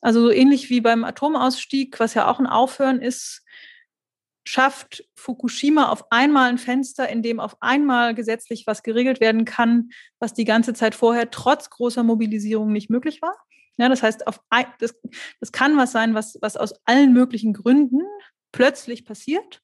[0.00, 3.42] Also so ähnlich wie beim Atomausstieg, was ja auch ein Aufhören ist,
[4.44, 9.90] schafft Fukushima auf einmal ein Fenster, in dem auf einmal gesetzlich was geregelt werden kann,
[10.20, 13.36] was die ganze Zeit vorher trotz großer Mobilisierung nicht möglich war.
[13.76, 14.40] Ja, das heißt, auf
[14.78, 14.94] das,
[15.40, 18.00] das kann was sein, was, was aus allen möglichen Gründen
[18.50, 19.60] plötzlich passiert.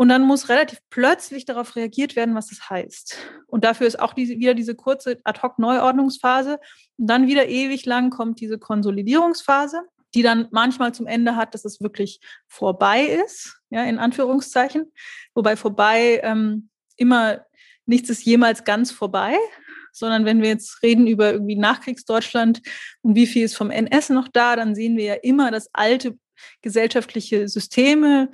[0.00, 3.16] Und dann muss relativ plötzlich darauf reagiert werden, was das heißt.
[3.48, 6.60] Und dafür ist auch diese, wieder diese kurze Ad-Hoc-Neuordnungsphase.
[6.96, 9.82] Und dann wieder ewig lang kommt diese Konsolidierungsphase,
[10.14, 14.92] die dann manchmal zum Ende hat, dass es wirklich vorbei ist, ja, in Anführungszeichen.
[15.34, 17.44] Wobei vorbei ähm, immer
[17.84, 19.36] nichts ist jemals ganz vorbei,
[19.90, 22.62] sondern wenn wir jetzt reden über irgendwie Nachkriegsdeutschland
[23.02, 26.16] und wie viel ist vom NS noch da, dann sehen wir ja immer, dass alte
[26.62, 28.30] gesellschaftliche Systeme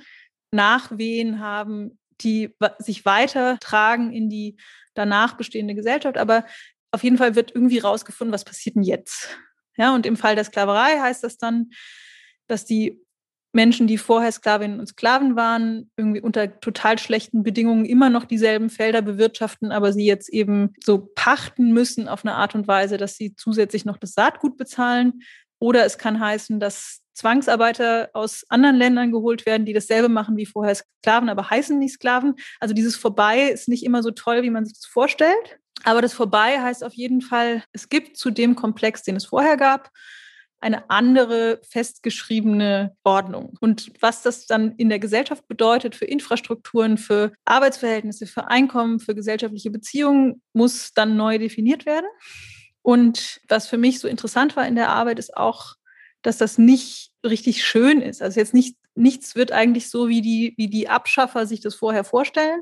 [0.51, 4.57] Nachwehen haben, die sich weitertragen in die
[4.93, 6.17] danach bestehende Gesellschaft.
[6.17, 6.45] Aber
[6.91, 9.37] auf jeden Fall wird irgendwie rausgefunden, was passiert denn jetzt.
[9.77, 11.71] Ja, und im Fall der Sklaverei heißt das dann,
[12.47, 13.01] dass die
[13.51, 18.69] Menschen, die vorher Sklavinnen und Sklaven waren, irgendwie unter total schlechten Bedingungen immer noch dieselben
[18.69, 23.15] Felder bewirtschaften, aber sie jetzt eben so pachten müssen auf eine Art und Weise, dass
[23.15, 25.21] sie zusätzlich noch das Saatgut bezahlen.
[25.59, 30.45] Oder es kann heißen, dass Zwangsarbeiter aus anderen Ländern geholt werden, die dasselbe machen wie
[30.45, 32.35] vorher Sklaven, aber heißen nicht Sklaven.
[32.59, 35.59] Also dieses Vorbei ist nicht immer so toll, wie man sich das vorstellt.
[35.83, 39.57] Aber das Vorbei heißt auf jeden Fall, es gibt zu dem Komplex, den es vorher
[39.57, 39.91] gab,
[40.59, 43.55] eine andere festgeschriebene Ordnung.
[43.59, 49.15] Und was das dann in der Gesellschaft bedeutet für Infrastrukturen, für Arbeitsverhältnisse, für Einkommen, für
[49.15, 52.07] gesellschaftliche Beziehungen, muss dann neu definiert werden.
[52.81, 55.75] Und was für mich so interessant war in der Arbeit, ist auch
[56.25, 58.21] dass das nicht richtig schön ist.
[58.21, 62.03] Also jetzt nicht, nichts wird eigentlich so, wie die, wie die Abschaffer sich das vorher
[62.03, 62.61] vorstellen,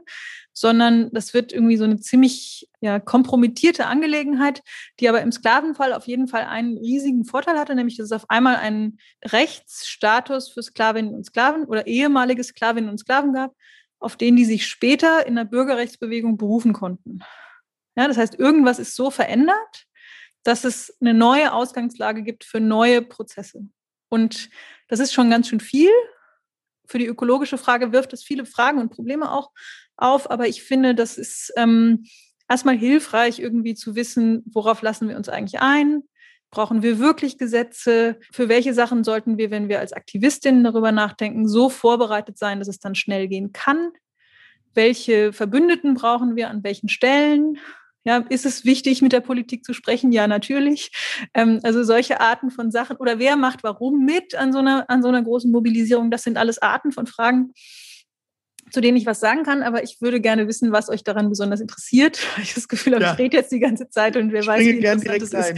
[0.51, 4.61] sondern das wird irgendwie so eine ziemlich ja, kompromittierte Angelegenheit,
[4.99, 8.29] die aber im Sklavenfall auf jeden Fall einen riesigen Vorteil hatte, nämlich dass es auf
[8.29, 13.55] einmal einen Rechtsstatus für Sklavinnen und Sklaven oder ehemalige Sklavinnen und Sklaven gab,
[13.99, 17.19] auf den die sich später in der Bürgerrechtsbewegung berufen konnten.
[17.95, 19.85] Ja, das heißt, irgendwas ist so verändert,
[20.43, 23.67] dass es eine neue Ausgangslage gibt für neue Prozesse.
[24.09, 24.49] Und
[24.87, 25.91] das ist schon ganz schön viel.
[26.85, 29.51] Für die ökologische Frage wirft es viele Fragen und Probleme auch
[29.95, 32.05] auf, aber ich finde, das ist ähm,
[32.49, 36.03] erstmal hilfreich, irgendwie zu wissen, worauf lassen wir uns eigentlich ein,
[36.53, 38.19] Brauchen wir wirklich Gesetze?
[38.31, 42.67] Für welche Sachen sollten wir, wenn wir als Aktivistinnen darüber nachdenken, so vorbereitet sein, dass
[42.67, 43.89] es dann schnell gehen kann?
[44.75, 47.57] Welche Verbündeten brauchen wir an welchen Stellen?
[48.05, 50.11] Ja, ist es wichtig, mit der Politik zu sprechen?
[50.11, 50.91] Ja, natürlich.
[51.33, 52.97] Ähm, also solche Arten von Sachen.
[52.97, 56.11] Oder wer macht warum mit an so einer, an so einer großen Mobilisierung?
[56.11, 57.53] Das sind alles Arten von Fragen,
[58.71, 61.61] zu denen ich was sagen kann, aber ich würde gerne wissen, was euch daran besonders
[61.61, 62.19] interessiert.
[62.41, 63.13] Ich das Gefühl habe, ja.
[63.13, 65.53] ich rede jetzt die ganze Zeit und wer ich weiß, wie direkt das ist.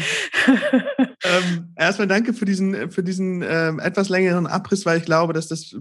[1.23, 5.47] ähm, erstmal danke für diesen, für diesen ähm, etwas längeren Abriss, weil ich glaube, dass
[5.47, 5.75] das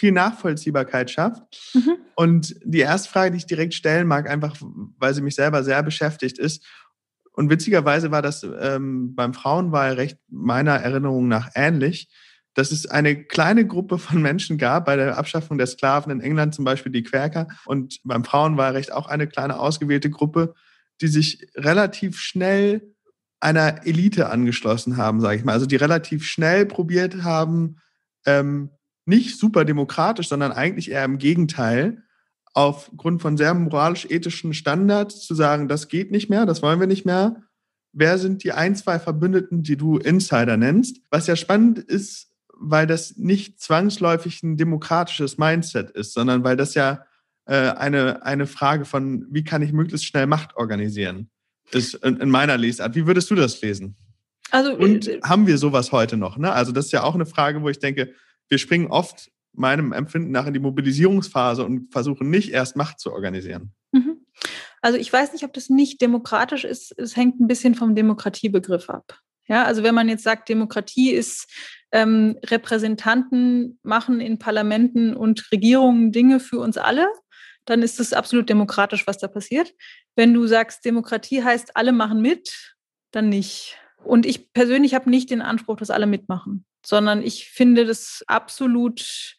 [0.00, 1.42] viel Nachvollziehbarkeit schafft.
[1.74, 1.98] Mhm.
[2.16, 4.56] Und die erste Frage, die ich direkt stellen mag, einfach
[4.98, 6.66] weil sie mich selber sehr beschäftigt ist,
[7.32, 12.08] und witzigerweise war das ähm, beim Frauenwahlrecht meiner Erinnerung nach ähnlich
[12.54, 16.54] dass es eine kleine Gruppe von Menschen gab, bei der Abschaffung der Sklaven in England
[16.54, 20.54] zum Beispiel die Quäker und beim Frauenwahlrecht auch eine kleine ausgewählte Gruppe,
[21.00, 22.94] die sich relativ schnell
[23.40, 25.52] einer Elite angeschlossen haben, sage ich mal.
[25.52, 27.76] Also die relativ schnell probiert haben,
[28.26, 28.70] ähm,
[29.06, 32.02] nicht super demokratisch, sondern eigentlich eher im Gegenteil,
[32.52, 37.06] aufgrund von sehr moralisch-ethischen Standards zu sagen, das geht nicht mehr, das wollen wir nicht
[37.06, 37.42] mehr.
[37.92, 41.00] Wer sind die ein, zwei Verbündeten, die du Insider nennst?
[41.10, 46.74] Was ja spannend ist, weil das nicht zwangsläufig ein demokratisches Mindset ist, sondern weil das
[46.74, 47.04] ja
[47.46, 51.30] äh, eine, eine Frage von, wie kann ich möglichst schnell Macht organisieren,
[51.72, 52.94] ist in, in meiner Lesart.
[52.94, 53.96] Wie würdest du das lesen?
[54.50, 56.36] Also, Und äh, haben wir sowas heute noch?
[56.36, 56.52] Ne?
[56.52, 58.12] Also das ist ja auch eine Frage, wo ich denke,
[58.50, 63.12] wir springen oft meinem Empfinden nach in die Mobilisierungsphase und versuchen nicht erst Macht zu
[63.12, 63.72] organisieren.
[63.92, 64.18] Mhm.
[64.82, 66.98] Also ich weiß nicht, ob das nicht demokratisch ist.
[66.98, 69.18] Es hängt ein bisschen vom Demokratiebegriff ab.
[69.46, 71.48] Ja, also wenn man jetzt sagt, Demokratie ist
[71.92, 77.08] ähm, Repräsentanten machen in Parlamenten und Regierungen Dinge für uns alle,
[77.64, 79.74] dann ist es absolut demokratisch, was da passiert.
[80.14, 82.76] Wenn du sagst, Demokratie heißt, alle machen mit,
[83.10, 83.76] dann nicht.
[84.02, 89.36] Und ich persönlich habe nicht den Anspruch, dass alle mitmachen, sondern ich finde das absolut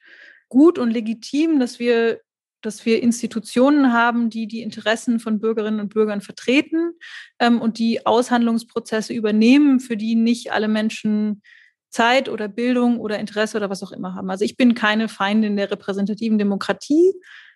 [0.50, 2.22] gut und legitim, dass wir,
[2.62, 6.94] dass wir Institutionen haben, die die Interessen von Bürgerinnen und Bürgern vertreten
[7.40, 11.42] ähm, und die Aushandlungsprozesse übernehmen, für die nicht alle Menschen
[11.90, 14.30] Zeit oder Bildung oder Interesse oder was auch immer haben.
[14.30, 17.14] Also ich bin keine Feindin der repräsentativen Demokratie.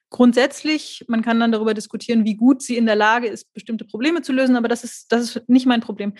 [0.10, 4.22] Grundsätzlich, man kann dann darüber diskutieren, wie gut sie in der Lage ist, bestimmte Probleme
[4.22, 6.14] zu lösen, aber das ist, das ist nicht mein Problem.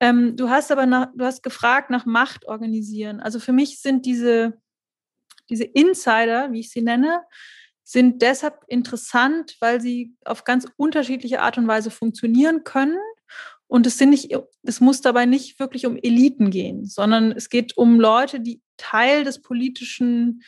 [0.00, 3.20] Ähm, du hast aber nach, du hast gefragt nach Macht organisieren.
[3.20, 4.58] Also für mich sind diese,
[5.48, 7.22] diese Insider, wie ich sie nenne,
[7.84, 12.98] sind deshalb interessant, weil sie auf ganz unterschiedliche Art und Weise funktionieren können
[13.70, 17.76] und es sind nicht, es muss dabei nicht wirklich um Eliten gehen, sondern es geht
[17.76, 20.42] um Leute, die Teil des politischen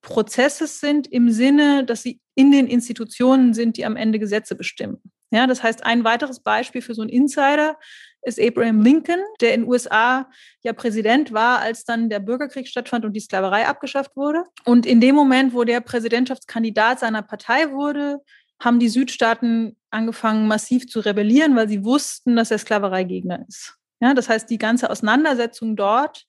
[0.00, 5.00] Prozesses sind, im Sinne, dass sie in den Institutionen sind, die am Ende Gesetze bestimmen.
[5.30, 7.76] Ja, das heißt, ein weiteres Beispiel für so einen Insider
[8.22, 10.28] ist Abraham Lincoln, der in den USA
[10.62, 14.44] ja Präsident war, als dann der Bürgerkrieg stattfand und die Sklaverei abgeschafft wurde.
[14.64, 18.18] Und in dem Moment, wo der Präsidentschaftskandidat seiner Partei wurde,
[18.60, 23.76] haben die Südstaaten angefangen, massiv zu rebellieren, weil sie wussten, dass er Sklavereigegner ist.
[24.00, 26.26] Ja, das heißt, die ganze Auseinandersetzung dort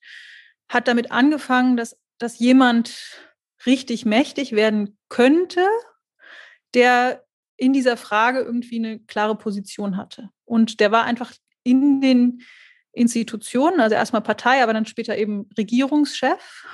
[0.68, 3.20] hat damit angefangen, dass, dass jemand
[3.66, 5.66] richtig mächtig werden könnte,
[6.74, 7.24] der
[7.58, 10.30] in dieser Frage irgendwie eine klare Position hatte.
[10.44, 11.32] Und der war einfach
[11.64, 12.40] in den
[12.92, 16.64] Institutionen, also erstmal Partei, aber dann später eben Regierungschef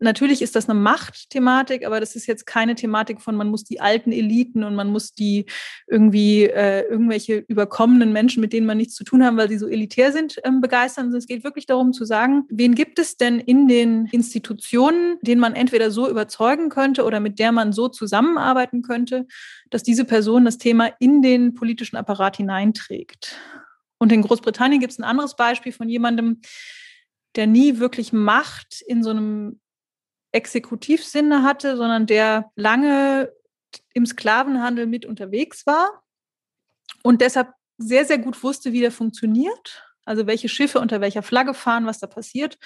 [0.00, 3.80] Natürlich ist das eine Machtthematik, aber das ist jetzt keine Thematik von, man muss die
[3.80, 5.46] alten Eliten und man muss die
[5.86, 9.66] irgendwie äh, irgendwelche überkommenen Menschen, mit denen man nichts zu tun haben, weil sie so
[9.66, 11.14] elitär sind, ähm, begeistern.
[11.14, 15.54] Es geht wirklich darum zu sagen, wen gibt es denn in den Institutionen, denen man
[15.54, 19.26] entweder so überzeugen könnte oder mit der man so zusammenarbeiten könnte,
[19.70, 23.36] dass diese Person das Thema in den politischen Apparat hineinträgt.
[23.98, 26.40] Und in Großbritannien gibt es ein anderes Beispiel von jemandem,
[27.36, 29.60] der nie wirklich Macht in so einem
[30.32, 33.32] Exekutivsinne hatte, sondern der lange
[33.94, 36.02] im Sklavenhandel mit unterwegs war
[37.02, 41.54] und deshalb sehr, sehr gut wusste, wie der funktioniert, also welche Schiffe unter welcher Flagge
[41.54, 42.58] fahren, was da passiert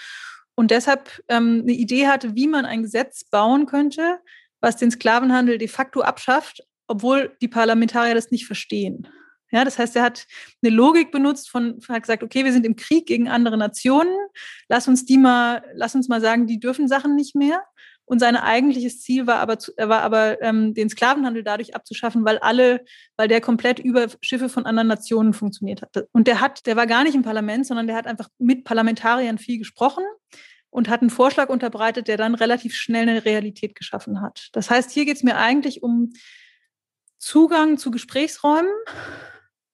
[0.55, 4.21] und deshalb ähm, eine Idee hatte, wie man ein Gesetz bauen könnte,
[4.61, 9.09] was den Sklavenhandel de facto abschafft, obwohl die Parlamentarier das nicht verstehen.
[9.53, 10.27] Ja, das heißt, er hat
[10.63, 14.17] eine Logik benutzt von, hat gesagt, okay, wir sind im Krieg gegen andere Nationen,
[14.69, 17.63] lass uns die mal, lass uns mal sagen, die dürfen Sachen nicht mehr.
[18.05, 22.85] Und sein eigentliches Ziel war aber, war aber ähm, den Sklavenhandel dadurch abzuschaffen, weil alle,
[23.17, 26.09] weil der komplett über Schiffe von anderen Nationen funktioniert hat.
[26.13, 29.39] Und der hat, der war gar nicht im Parlament, sondern der hat einfach mit Parlamentariern
[29.39, 30.05] viel gesprochen
[30.69, 34.49] und hat einen Vorschlag unterbreitet, der dann relativ schnell eine Realität geschaffen hat.
[34.53, 36.13] Das heißt, hier geht es mir eigentlich um
[37.19, 38.73] Zugang zu Gesprächsräumen,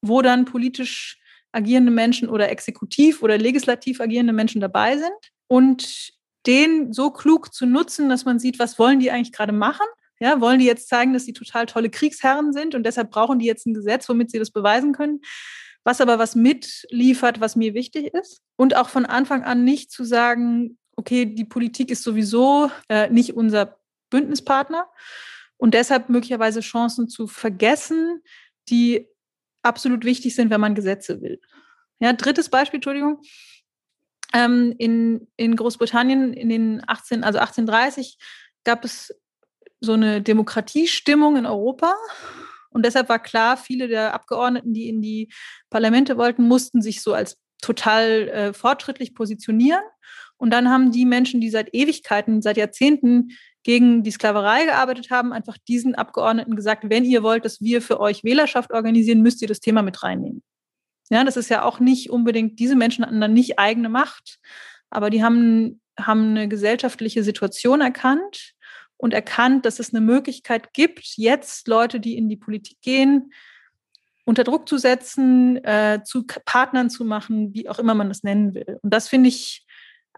[0.02, 1.18] wo dann politisch
[1.52, 6.12] agierende Menschen oder exekutiv oder legislativ agierende Menschen dabei sind und
[6.46, 9.86] den so klug zu nutzen, dass man sieht, was wollen die eigentlich gerade machen?
[10.20, 13.46] Ja, wollen die jetzt zeigen, dass sie total tolle Kriegsherren sind und deshalb brauchen die
[13.46, 15.20] jetzt ein Gesetz, womit sie das beweisen können?
[15.84, 18.42] Was aber was mitliefert, was mir wichtig ist.
[18.56, 23.36] Und auch von Anfang an nicht zu sagen, okay, die Politik ist sowieso äh, nicht
[23.36, 23.78] unser
[24.10, 24.88] Bündnispartner
[25.56, 28.22] und deshalb möglicherweise Chancen zu vergessen,
[28.68, 29.06] die
[29.68, 31.40] absolut wichtig sind, wenn man Gesetze will.
[32.00, 33.20] Ja, drittes Beispiel, Entschuldigung
[34.34, 38.18] ähm, in, in Großbritannien in den 18, also 1830
[38.64, 39.14] gab es
[39.80, 41.94] so eine Demokratiestimmung in Europa.
[42.70, 45.32] Und deshalb war klar, viele der Abgeordneten, die in die
[45.70, 49.82] Parlamente wollten, mussten sich so als total äh, fortschrittlich positionieren.
[50.36, 53.30] Und dann haben die Menschen, die seit Ewigkeiten, seit Jahrzehnten
[53.68, 58.00] gegen die Sklaverei gearbeitet haben, einfach diesen Abgeordneten gesagt, wenn ihr wollt, dass wir für
[58.00, 60.42] euch Wählerschaft organisieren, müsst ihr das Thema mit reinnehmen.
[61.10, 64.38] Ja, das ist ja auch nicht unbedingt, diese Menschen hatten dann nicht eigene Macht,
[64.88, 68.54] aber die haben, haben eine gesellschaftliche Situation erkannt
[68.96, 73.34] und erkannt, dass es eine Möglichkeit gibt, jetzt Leute, die in die Politik gehen,
[74.24, 78.54] unter Druck zu setzen, äh, zu Partnern zu machen, wie auch immer man das nennen
[78.54, 78.78] will.
[78.80, 79.66] Und das finde ich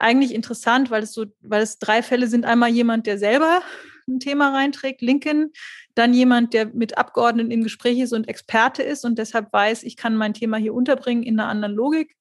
[0.00, 2.44] eigentlich interessant, weil es so, weil es drei Fälle sind.
[2.44, 3.62] Einmal jemand, der selber
[4.08, 5.50] ein Thema reinträgt, Lincoln,
[5.94, 9.96] dann jemand, der mit Abgeordneten im Gespräch ist und Experte ist und deshalb weiß, ich
[9.96, 12.16] kann mein Thema hier unterbringen in einer anderen Logik.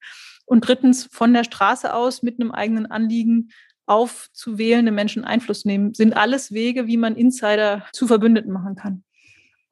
[0.45, 3.49] Und drittens von der Straße aus mit einem eigenen Anliegen
[3.85, 8.75] auf zu wählende Menschen Einfluss nehmen, sind alles Wege, wie man Insider zu Verbündeten machen
[8.75, 9.03] kann.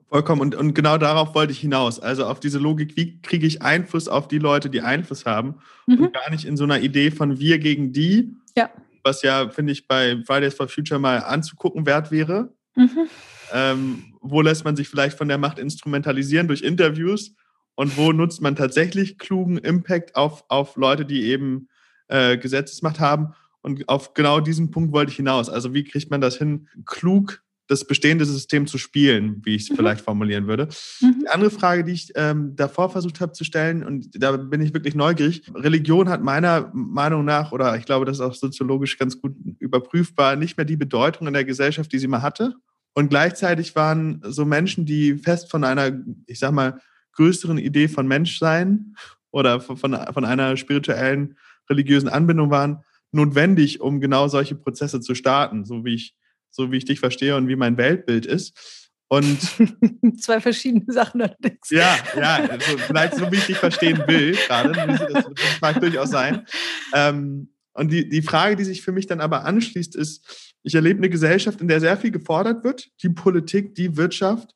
[0.10, 0.42] Vollkommen.
[0.42, 2.00] Und, und genau darauf wollte ich hinaus.
[2.00, 6.00] Also auf diese Logik, wie kriege ich Einfluss auf die Leute, die Einfluss haben mhm.
[6.00, 8.70] und gar nicht in so einer Idee von wir gegen die, ja.
[9.04, 12.54] was ja, finde ich, bei Fridays for Future mal anzugucken wert wäre.
[12.76, 13.10] Mhm.
[13.54, 17.34] Ähm, wo lässt man sich vielleicht von der Macht instrumentalisieren durch Interviews
[17.76, 21.68] und wo nutzt man tatsächlich klugen Impact auf, auf Leute, die eben
[22.08, 23.34] äh, Gesetzesmacht haben.
[23.62, 25.50] Und auf genau diesen Punkt wollte ich hinaus.
[25.50, 29.70] Also wie kriegt man das hin, klug das bestehende System zu spielen, wie ich es
[29.70, 29.76] mhm.
[29.76, 30.70] vielleicht formulieren würde.
[31.02, 31.20] Mhm.
[31.22, 34.74] Die andere Frage, die ich ähm, davor versucht habe zu stellen, und da bin ich
[34.74, 39.20] wirklich neugierig, Religion hat meiner Meinung nach, oder ich glaube, das ist auch soziologisch ganz
[39.20, 42.56] gut überprüfbar, nicht mehr die Bedeutung in der Gesellschaft, die sie mal hatte.
[42.94, 45.92] Und gleichzeitig waren so Menschen, die fest von einer,
[46.26, 46.80] ich sag mal,
[47.14, 48.96] größeren Idee von Menschsein
[49.32, 51.36] oder von, von einer spirituellen,
[51.70, 56.16] religiösen Anbindung waren, notwendig, um genau solche Prozesse zu starten, so wie ich
[56.58, 58.86] so wie ich dich verstehe und wie mein Weltbild ist.
[59.10, 59.40] Und
[60.20, 61.70] zwei verschiedene Sachen allerdings.
[61.70, 64.74] Ja, ja, also vielleicht so wie ich dich verstehen will, gerade.
[64.74, 66.46] Das, das mag durchaus sein.
[66.94, 70.98] Ähm, und die, die Frage, die sich für mich dann aber anschließt, ist, ich erlebe
[70.98, 72.90] eine Gesellschaft, in der sehr viel gefordert wird.
[73.04, 74.56] Die Politik, die Wirtschaft,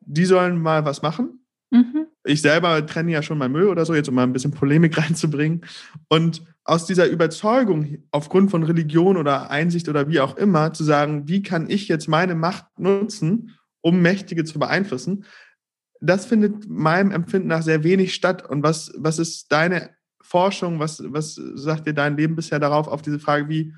[0.00, 1.46] die sollen mal was machen.
[1.70, 2.06] Mhm.
[2.24, 4.96] Ich selber trenne ja schon mein Müll oder so, jetzt um mal ein bisschen Polemik
[5.02, 5.62] reinzubringen.
[6.08, 11.26] Und aus dieser Überzeugung aufgrund von Religion oder Einsicht oder wie auch immer zu sagen,
[11.26, 15.24] wie kann ich jetzt meine Macht nutzen, um Mächtige zu beeinflussen,
[16.00, 18.48] das findet meinem Empfinden nach sehr wenig statt.
[18.48, 23.02] Und was, was ist deine Forschung, was, was sagt dir dein Leben bisher darauf, auf
[23.02, 23.72] diese Frage, wie,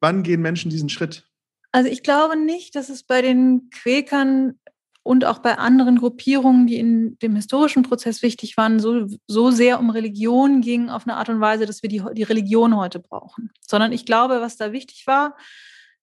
[0.00, 1.26] wann gehen Menschen diesen Schritt?
[1.72, 4.58] Also ich glaube nicht, dass es bei den Quäkern
[5.02, 9.80] und auch bei anderen Gruppierungen, die in dem historischen Prozess wichtig waren, so, so sehr
[9.80, 13.50] um Religion ging auf eine Art und Weise, dass wir die, die Religion heute brauchen.
[13.66, 15.36] Sondern ich glaube, was da wichtig war,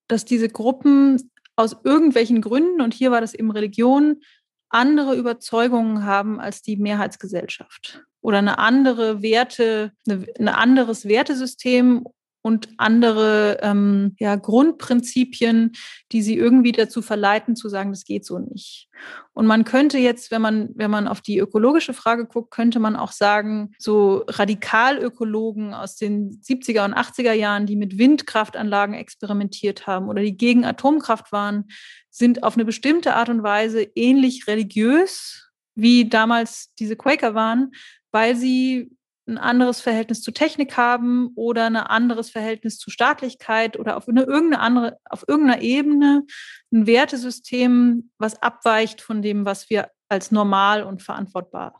[0.07, 4.21] dass diese Gruppen aus irgendwelchen Gründen, und hier war das eben Religion,
[4.69, 12.05] andere Überzeugungen haben als die Mehrheitsgesellschaft oder eine andere Werte, eine, ein anderes Wertesystem
[12.47, 15.73] und andere ähm, ja, Grundprinzipien,
[16.13, 18.87] die sie irgendwie dazu verleiten, zu sagen, das geht so nicht.
[19.33, 22.95] Und man könnte jetzt, wenn man, wenn man auf die ökologische Frage guckt, könnte man
[22.95, 30.07] auch sagen, so Radikalökologen aus den 70er und 80er Jahren, die mit Windkraftanlagen experimentiert haben
[30.07, 31.65] oder die gegen Atomkraft waren,
[32.09, 37.73] sind auf eine bestimmte Art und Weise ähnlich religiös, wie damals diese Quaker waren,
[38.13, 38.96] weil sie
[39.27, 44.23] ein anderes Verhältnis zu Technik haben oder ein anderes Verhältnis zu Staatlichkeit oder auf eine,
[44.23, 46.25] irgendeine andere, auf irgendeiner Ebene
[46.71, 51.79] ein Wertesystem, was abweicht von dem, was wir als normal und verantwortbar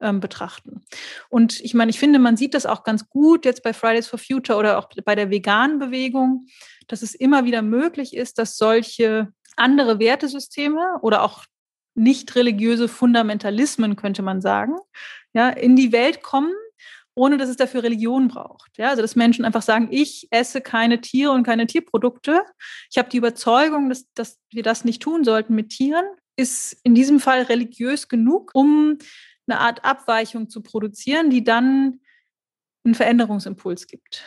[0.00, 0.84] ähm, betrachten.
[1.28, 4.18] Und ich meine, ich finde, man sieht das auch ganz gut jetzt bei Fridays for
[4.18, 6.46] Future oder auch bei der veganen Bewegung,
[6.88, 11.44] dass es immer wieder möglich ist, dass solche andere Wertesysteme oder auch
[11.94, 14.76] nicht religiöse Fundamentalismen, könnte man sagen,
[15.32, 16.52] ja, in die Welt kommen,
[17.18, 18.78] ohne dass es dafür Religion braucht.
[18.78, 22.42] Ja, also dass Menschen einfach sagen, ich esse keine Tiere und keine Tierprodukte.
[22.90, 26.04] Ich habe die Überzeugung, dass, dass wir das nicht tun sollten mit Tieren,
[26.36, 28.98] ist in diesem Fall religiös genug, um
[29.48, 32.00] eine Art Abweichung zu produzieren, die dann
[32.84, 34.24] einen Veränderungsimpuls gibt.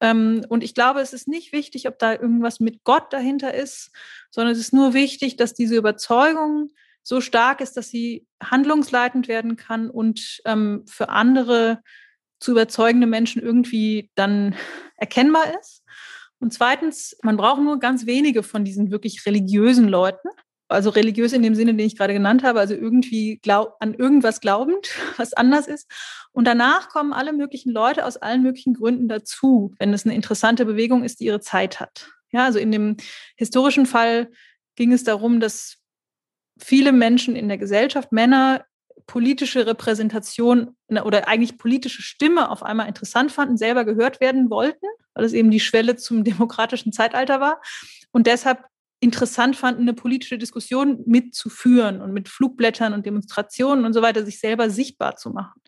[0.00, 3.90] Ähm, und ich glaube, es ist nicht wichtig, ob da irgendwas mit Gott dahinter ist,
[4.30, 6.70] sondern es ist nur wichtig, dass diese Überzeugung
[7.02, 11.82] so stark ist, dass sie handlungsleitend werden kann und ähm, für andere
[12.42, 14.54] zu überzeugende Menschen irgendwie dann
[14.96, 15.82] erkennbar ist.
[16.40, 20.28] Und zweitens, man braucht nur ganz wenige von diesen wirklich religiösen Leuten.
[20.68, 24.40] Also religiös in dem Sinne, den ich gerade genannt habe, also irgendwie glaub, an irgendwas
[24.40, 24.88] glaubend,
[25.18, 25.88] was anders ist.
[26.32, 30.64] Und danach kommen alle möglichen Leute aus allen möglichen Gründen dazu, wenn es eine interessante
[30.64, 32.08] Bewegung ist, die ihre Zeit hat.
[32.32, 32.96] Ja, also in dem
[33.36, 34.30] historischen Fall
[34.74, 35.76] ging es darum, dass
[36.58, 38.64] viele Menschen in der Gesellschaft, Männer,
[39.06, 45.24] politische Repräsentation oder eigentlich politische Stimme auf einmal interessant fanden, selber gehört werden wollten, weil
[45.24, 47.60] es eben die Schwelle zum demokratischen Zeitalter war
[48.12, 48.64] und deshalb
[49.00, 54.38] interessant fanden, eine politische Diskussion mitzuführen und mit Flugblättern und Demonstrationen und so weiter sich
[54.38, 55.60] selber sichtbar zu machen.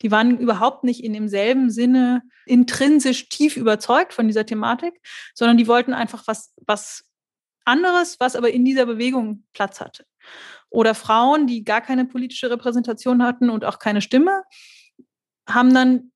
[0.00, 4.94] Die waren überhaupt nicht in demselben Sinne intrinsisch tief überzeugt von dieser Thematik,
[5.34, 7.04] sondern die wollten einfach was, was
[7.66, 10.04] anderes, was aber in dieser Bewegung Platz hatte.
[10.70, 14.42] Oder Frauen, die gar keine politische Repräsentation hatten und auch keine Stimme,
[15.48, 16.12] haben dann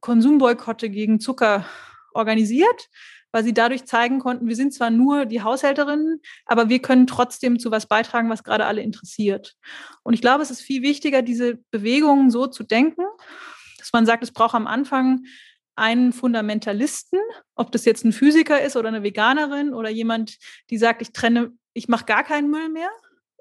[0.00, 1.66] Konsumboykotte gegen Zucker
[2.14, 2.88] organisiert,
[3.32, 7.58] weil sie dadurch zeigen konnten, wir sind zwar nur die Haushälterinnen, aber wir können trotzdem
[7.58, 9.56] zu was beitragen, was gerade alle interessiert.
[10.02, 13.04] Und ich glaube, es ist viel wichtiger, diese Bewegungen so zu denken,
[13.78, 15.24] dass man sagt, es braucht am Anfang
[15.74, 17.18] einen Fundamentalisten,
[17.54, 20.36] ob das jetzt ein Physiker ist oder eine Veganerin oder jemand,
[20.68, 22.90] die sagt, ich trenne, ich mache gar keinen Müll mehr.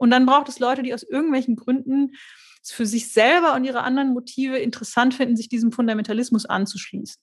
[0.01, 2.15] Und dann braucht es Leute, die aus irgendwelchen Gründen
[2.63, 7.21] es für sich selber und ihre anderen Motive interessant finden, sich diesem Fundamentalismus anzuschließen.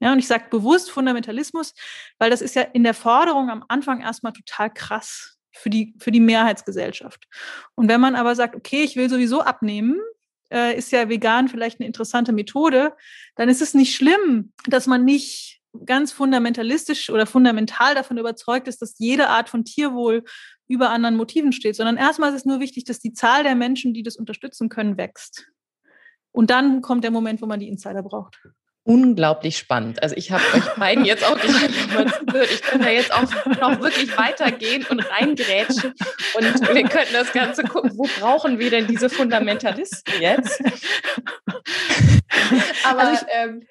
[0.00, 1.72] Ja, und ich sage bewusst Fundamentalismus,
[2.18, 6.10] weil das ist ja in der Forderung am Anfang erstmal total krass für die, für
[6.10, 7.24] die Mehrheitsgesellschaft.
[7.74, 9.98] Und wenn man aber sagt, okay, ich will sowieso abnehmen,
[10.52, 12.94] äh, ist ja vegan vielleicht eine interessante Methode,
[13.36, 18.82] dann ist es nicht schlimm, dass man nicht ganz fundamentalistisch oder fundamental davon überzeugt ist,
[18.82, 20.24] dass jede Art von Tierwohl
[20.68, 23.94] über anderen Motiven steht, sondern erstmal ist es nur wichtig, dass die Zahl der Menschen,
[23.94, 25.48] die das unterstützen können, wächst.
[26.30, 28.38] Und dann kommt der Moment, wo man die Insider braucht
[28.88, 30.02] unglaublich spannend.
[30.02, 31.54] Also ich habe euch beiden jetzt auch nicht
[32.50, 33.22] Ich könnte ja jetzt auch
[33.60, 35.92] noch wirklich weitergehen und reingrätschen
[36.34, 40.62] und wir könnten das Ganze gucken, wo brauchen wir denn diese Fundamentalisten jetzt?
[42.84, 43.66] Aber also ich, ähm,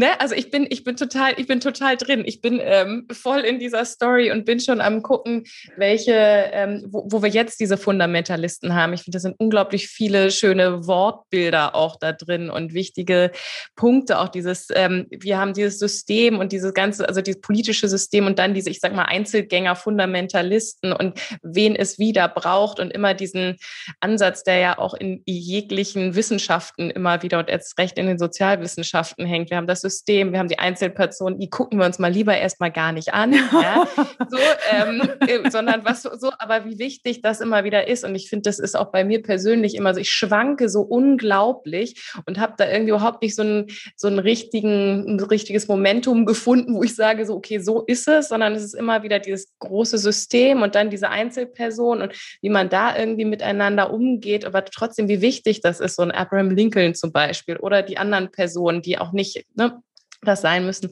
[0.00, 0.18] Ne?
[0.18, 2.22] Also ich bin, ich bin total, ich bin total drin.
[2.24, 5.44] Ich bin ähm, voll in dieser Story und bin schon am gucken,
[5.76, 8.94] welche, ähm, wo, wo, wir jetzt diese Fundamentalisten haben.
[8.94, 13.30] Ich finde, das sind unglaublich viele schöne Wortbilder auch da drin und wichtige
[13.76, 14.20] Punkte.
[14.20, 18.38] Auch dieses, ähm, wir haben dieses System und dieses ganze, also dieses politische System und
[18.38, 23.58] dann diese, ich sag mal, Einzelgänger, Fundamentalisten und wen es wieder braucht und immer diesen
[24.00, 29.26] Ansatz, der ja auch in jeglichen Wissenschaften immer wieder und erst recht in den Sozialwissenschaften
[29.26, 29.50] hängt.
[29.50, 32.36] Wir haben das das System, wir haben die Einzelpersonen, die gucken wir uns mal lieber
[32.36, 33.86] erstmal gar nicht an, ja?
[34.28, 34.38] so,
[34.70, 38.04] ähm, äh, sondern was so, aber wie wichtig das immer wieder ist.
[38.04, 42.10] Und ich finde, das ist auch bei mir persönlich immer so, ich schwanke so unglaublich
[42.26, 43.66] und habe da irgendwie überhaupt nicht so ein,
[43.96, 48.28] so einen richtigen, ein richtiges Momentum gefunden, wo ich sage, so, okay, so ist es,
[48.28, 52.68] sondern es ist immer wieder dieses große System und dann diese Einzelperson und wie man
[52.68, 57.12] da irgendwie miteinander umgeht, aber trotzdem, wie wichtig das ist, so ein Abraham Lincoln zum
[57.12, 59.79] Beispiel oder die anderen Personen, die auch nicht ne,
[60.22, 60.90] das sein müssen.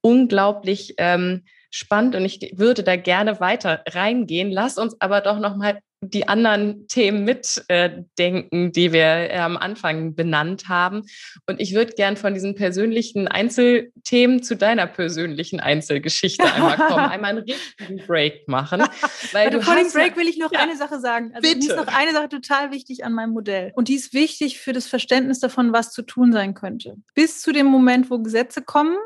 [0.00, 4.50] Unglaublich ähm, spannend und ich würde da gerne weiter reingehen.
[4.50, 9.56] Lass uns aber doch noch mal die anderen Themen mitdenken, äh, die wir äh, am
[9.56, 11.02] Anfang benannt haben.
[11.46, 17.30] Und ich würde gern von diesen persönlichen Einzelthemen zu deiner persönlichen Einzelgeschichte einmal kommen, einmal
[17.30, 18.82] einen richtigen Break machen.
[19.32, 21.32] Weil du vor dem Break will ich noch ja, eine Sache sagen.
[21.34, 21.66] Also bitte.
[21.66, 23.72] Ist noch eine Sache total wichtig an meinem Modell.
[23.74, 26.96] Und die ist wichtig für das Verständnis davon, was zu tun sein könnte.
[27.14, 28.96] Bis zu dem Moment, wo Gesetze kommen,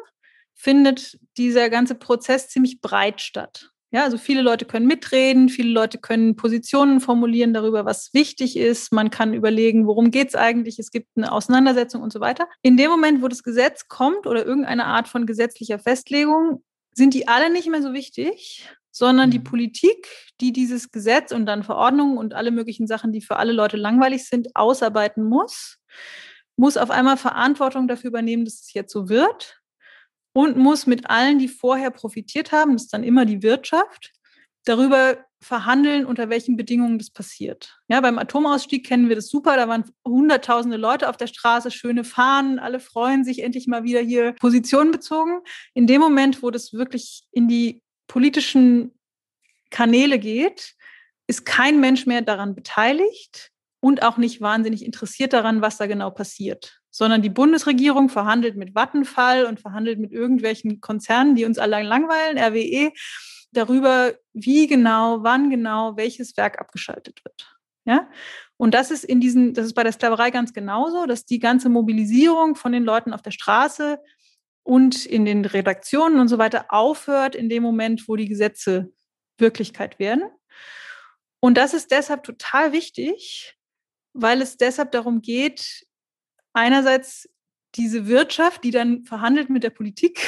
[0.55, 3.72] findet dieser ganze Prozess ziemlich breit statt.
[3.95, 8.91] Ja, also viele Leute können mitreden, viele Leute können Positionen formulieren darüber, was wichtig ist.
[8.91, 10.79] Man kann überlegen, worum geht es eigentlich.
[10.79, 12.49] Es gibt eine Auseinandersetzung und so weiter.
[12.63, 16.65] In dem Moment, wo das Gesetz kommt oder irgendeine Art von gesetzlicher Festlegung,
[16.95, 19.45] sind die alle nicht mehr so wichtig, sondern die mhm.
[19.45, 20.09] Politik,
[20.41, 24.27] die dieses Gesetz und dann Verordnungen und alle möglichen Sachen, die für alle Leute langweilig
[24.27, 25.79] sind, ausarbeiten muss,
[26.57, 29.62] muss auf einmal Verantwortung dafür übernehmen, dass es jetzt so wird
[30.33, 34.13] und muss mit allen, die vorher profitiert haben, das ist dann immer die Wirtschaft,
[34.65, 37.81] darüber verhandeln, unter welchen Bedingungen das passiert.
[37.89, 39.57] Ja, beim Atomausstieg kennen wir das super.
[39.57, 44.01] Da waren hunderttausende Leute auf der Straße, schöne Fahnen, alle freuen sich endlich mal wieder
[44.01, 45.41] hier Position bezogen.
[45.75, 48.97] In dem Moment, wo das wirklich in die politischen
[49.71, 50.75] Kanäle geht,
[51.27, 56.11] ist kein Mensch mehr daran beteiligt und auch nicht wahnsinnig interessiert daran, was da genau
[56.11, 61.83] passiert sondern die Bundesregierung verhandelt mit Vattenfall und verhandelt mit irgendwelchen Konzernen, die uns alle
[61.83, 62.93] langweilen, RWE,
[63.51, 67.57] darüber, wie genau, wann genau welches Werk abgeschaltet wird.
[67.87, 68.09] Ja?
[68.59, 71.71] Und das ist in diesen, das ist bei der Sklaverei ganz genauso, dass die ganze
[71.71, 73.99] Mobilisierung von den Leuten auf der Straße
[74.63, 78.93] und in den Redaktionen und so weiter aufhört in dem Moment, wo die Gesetze
[79.39, 80.25] Wirklichkeit werden.
[81.41, 83.57] Und das ist deshalb total wichtig,
[84.13, 85.87] weil es deshalb darum geht,
[86.53, 87.29] einerseits
[87.75, 90.21] diese Wirtschaft, die dann verhandelt mit der Politik,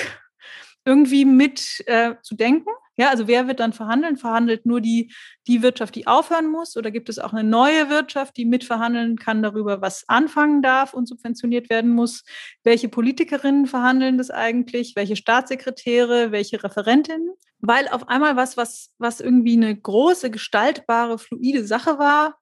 [0.84, 2.68] irgendwie mit äh, zu denken.
[2.96, 4.16] Ja, also wer wird dann verhandeln?
[4.16, 5.12] Verhandelt nur die,
[5.48, 6.76] die Wirtschaft, die aufhören muss?
[6.76, 11.08] Oder gibt es auch eine neue Wirtschaft, die mitverhandeln kann darüber, was anfangen darf und
[11.08, 12.22] subventioniert werden muss?
[12.62, 14.94] Welche Politikerinnen verhandeln das eigentlich?
[14.94, 16.30] Welche Staatssekretäre?
[16.30, 17.30] Welche Referentinnen?
[17.58, 22.38] Weil auf einmal was, was, was irgendwie eine große, gestaltbare, fluide Sache war,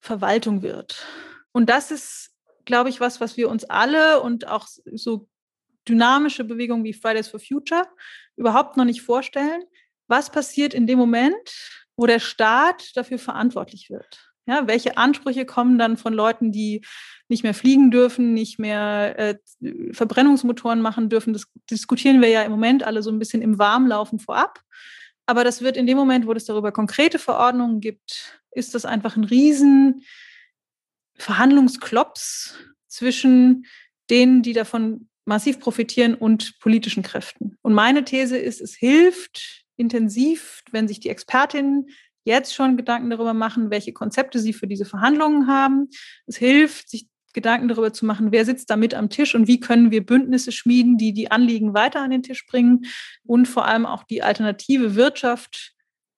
[0.00, 1.04] Verwaltung wird.
[1.50, 2.30] Und das ist
[2.70, 5.28] glaube ich, was, was wir uns alle und auch so
[5.88, 7.82] dynamische Bewegungen wie Fridays for Future
[8.36, 9.64] überhaupt noch nicht vorstellen.
[10.06, 11.34] Was passiert in dem Moment,
[11.96, 14.30] wo der Staat dafür verantwortlich wird?
[14.46, 16.84] Ja, welche Ansprüche kommen dann von Leuten, die
[17.28, 19.38] nicht mehr fliegen dürfen, nicht mehr äh,
[19.92, 21.32] Verbrennungsmotoren machen dürfen?
[21.32, 24.60] Das diskutieren wir ja im Moment alle so ein bisschen im Warmlaufen vorab.
[25.26, 29.16] Aber das wird in dem Moment, wo es darüber konkrete Verordnungen gibt, ist das einfach
[29.16, 30.04] ein riesen
[31.22, 32.58] Verhandlungsklops
[32.88, 33.66] zwischen
[34.08, 37.56] denen, die davon massiv profitieren und politischen Kräften.
[37.62, 41.88] Und meine These ist, es hilft intensiv, wenn sich die Expertinnen
[42.24, 45.88] jetzt schon Gedanken darüber machen, welche Konzepte sie für diese Verhandlungen haben.
[46.26, 49.60] Es hilft, sich Gedanken darüber zu machen, wer sitzt da mit am Tisch und wie
[49.60, 52.86] können wir Bündnisse schmieden, die die Anliegen weiter an den Tisch bringen
[53.24, 55.74] und vor allem auch die alternative Wirtschaft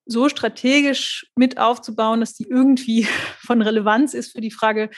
[0.06, 3.04] so strategisch mit aufzubauen, dass die irgendwie
[3.40, 4.90] von Relevanz ist für die Frage,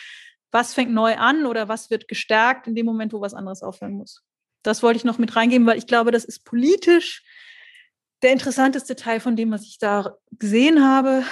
[0.50, 3.94] was fängt neu an oder was wird gestärkt in dem Moment, wo was anderes aufhören
[3.94, 4.22] muss.
[4.62, 7.22] Das wollte ich noch mit reingeben, weil ich glaube, das ist politisch
[8.22, 11.24] der interessanteste Teil von dem, was ich da gesehen habe,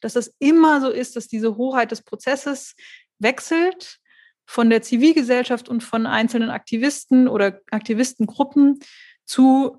[0.00, 2.74] dass das immer so ist, dass diese Hoheit des Prozesses
[3.18, 3.98] wechselt
[4.46, 8.78] von der Zivilgesellschaft und von einzelnen Aktivisten oder Aktivistengruppen
[9.26, 9.78] zu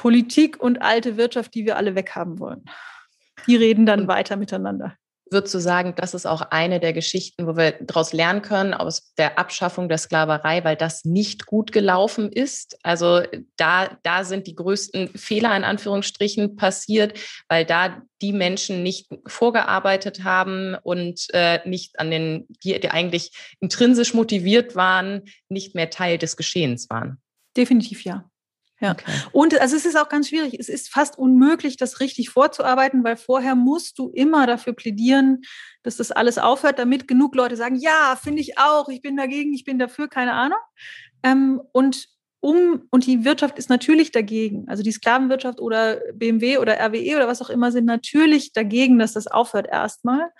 [0.00, 2.64] Politik und alte Wirtschaft, die wir alle weghaben wollen.
[3.46, 4.96] Die reden dann weiter miteinander.
[5.30, 9.12] Würdest du sagen, das ist auch eine der Geschichten, wo wir daraus lernen können aus
[9.18, 12.78] der Abschaffung der Sklaverei, weil das nicht gut gelaufen ist?
[12.82, 13.20] Also
[13.58, 20.24] da, da sind die größten Fehler in Anführungsstrichen passiert, weil da die Menschen nicht vorgearbeitet
[20.24, 26.16] haben und äh, nicht an den, die, die eigentlich intrinsisch motiviert waren, nicht mehr Teil
[26.16, 27.20] des Geschehens waren.
[27.54, 28.29] Definitiv ja.
[28.80, 28.92] Ja.
[28.92, 29.12] Okay.
[29.32, 30.56] Und also es ist auch ganz schwierig.
[30.58, 35.42] Es ist fast unmöglich, das richtig vorzuarbeiten, weil vorher musst du immer dafür plädieren,
[35.82, 39.52] dass das alles aufhört, damit genug Leute sagen, ja, finde ich auch, ich bin dagegen,
[39.52, 40.58] ich bin dafür, keine Ahnung.
[41.22, 42.08] Ähm, und
[42.42, 44.66] um, und die Wirtschaft ist natürlich dagegen.
[44.66, 49.12] Also die Sklavenwirtschaft oder BMW oder RWE oder was auch immer sind natürlich dagegen, dass
[49.12, 50.30] das aufhört erstmal.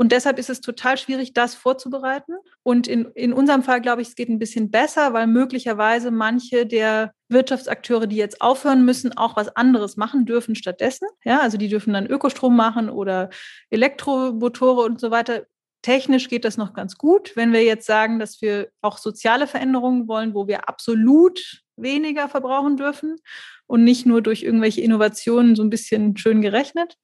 [0.00, 2.32] Und deshalb ist es total schwierig, das vorzubereiten.
[2.62, 6.64] Und in, in unserem Fall, glaube ich, es geht ein bisschen besser, weil möglicherweise manche
[6.64, 11.06] der Wirtschaftsakteure, die jetzt aufhören müssen, auch was anderes machen dürfen stattdessen.
[11.22, 13.28] Ja, also die dürfen dann Ökostrom machen oder
[13.68, 15.42] Elektromotore und so weiter.
[15.82, 17.32] Technisch geht das noch ganz gut.
[17.36, 22.78] Wenn wir jetzt sagen, dass wir auch soziale Veränderungen wollen, wo wir absolut weniger verbrauchen
[22.78, 23.16] dürfen
[23.66, 26.96] und nicht nur durch irgendwelche Innovationen so ein bisschen schön gerechnet,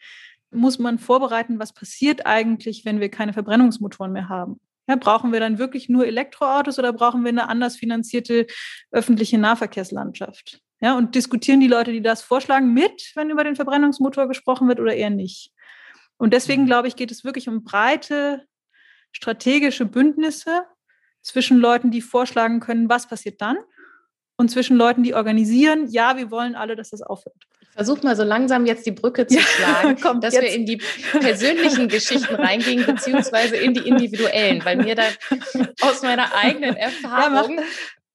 [0.57, 4.61] muss man vorbereiten, was passiert eigentlich, wenn wir keine Verbrennungsmotoren mehr haben.
[4.89, 8.47] Ja, brauchen wir dann wirklich nur Elektroautos oder brauchen wir eine anders finanzierte
[8.91, 10.61] öffentliche Nahverkehrslandschaft?
[10.81, 14.79] Ja, und diskutieren die Leute, die das vorschlagen, mit, wenn über den Verbrennungsmotor gesprochen wird
[14.79, 15.53] oder eher nicht?
[16.19, 16.67] Und deswegen mhm.
[16.67, 18.47] glaube ich, geht es wirklich um breite
[19.13, 20.65] strategische Bündnisse
[21.23, 23.57] zwischen Leuten, die vorschlagen können, was passiert dann,
[24.37, 27.47] und zwischen Leuten, die organisieren, ja, wir wollen alle, dass das aufhört
[27.77, 30.43] Versuch mal so langsam jetzt die Brücke zu schlagen, ja, dass jetzt.
[30.43, 30.81] wir in die
[31.21, 35.05] persönlichen Geschichten reingehen, beziehungsweise in die individuellen, weil mir da
[35.83, 37.65] aus meiner eigenen Erfahrung ja,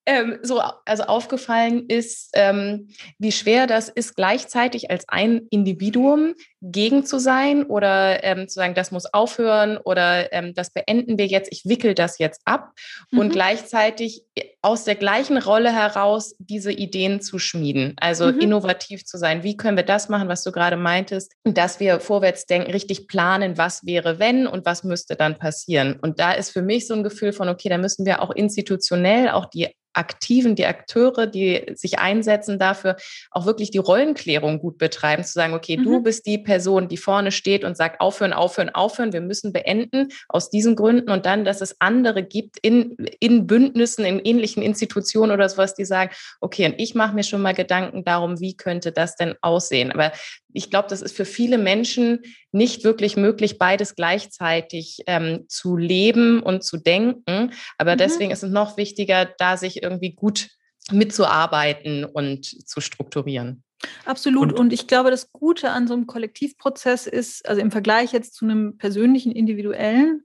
[0.08, 2.90] ähm, so also aufgefallen ist, ähm,
[3.20, 8.76] wie schwer das ist, gleichzeitig als ein Individuum gegen zu sein oder ähm, zu sagen,
[8.76, 12.72] das muss aufhören oder ähm, das beenden wir jetzt, ich wickel das jetzt ab
[13.10, 13.20] mhm.
[13.20, 14.24] und gleichzeitig
[14.62, 18.40] aus der gleichen Rolle heraus diese Ideen zu schmieden, also mhm.
[18.40, 19.42] innovativ zu sein.
[19.44, 23.58] Wie können wir das machen, was du gerade meintest, dass wir vorwärts denken, richtig planen,
[23.58, 25.98] was wäre wenn und was müsste dann passieren.
[26.00, 29.30] Und da ist für mich so ein Gefühl von, okay, da müssen wir auch institutionell
[29.30, 32.96] auch die Aktiven, die Akteure, die sich einsetzen dafür,
[33.32, 35.84] auch wirklich die Rollenklärung gut betreiben, zu sagen, okay, mhm.
[35.84, 40.10] du bist die Person, die vorne steht und sagt, aufhören, aufhören, aufhören, wir müssen beenden
[40.28, 45.32] aus diesen Gründen und dann, dass es andere gibt in, in Bündnissen, in ähnlichen Institutionen
[45.32, 48.92] oder sowas, die sagen, okay, und ich mache mir schon mal Gedanken darum, wie könnte
[48.92, 49.94] das denn aussehen.
[49.94, 50.12] Aber
[50.52, 52.20] ich glaube, das ist für viele Menschen
[52.52, 57.54] nicht wirklich möglich, beides gleichzeitig ähm, zu leben und zu denken.
[57.78, 58.00] Aber mhm.
[58.00, 60.50] deswegen ist es noch wichtiger, da sich irgendwie gut
[60.92, 63.64] mitzuarbeiten und zu strukturieren.
[64.06, 64.52] Absolut.
[64.52, 68.36] Und, und, ich glaube, das Gute an so einem Kollektivprozess ist, also im Vergleich jetzt
[68.36, 70.24] zu einem persönlichen, individuellen,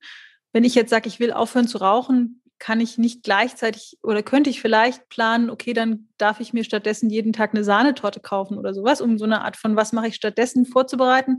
[0.53, 4.49] wenn ich jetzt sage, ich will aufhören zu rauchen, kann ich nicht gleichzeitig oder könnte
[4.49, 8.73] ich vielleicht planen, okay, dann darf ich mir stattdessen jeden Tag eine Sahnetorte kaufen oder
[8.73, 11.39] sowas, um so eine Art von, was mache ich stattdessen vorzubereiten.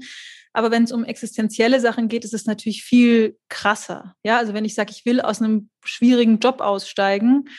[0.54, 4.16] Aber wenn es um existenzielle Sachen geht, ist es natürlich viel krasser.
[4.24, 7.50] Ja, also wenn ich sage, ich will aus einem schwierigen Job aussteigen,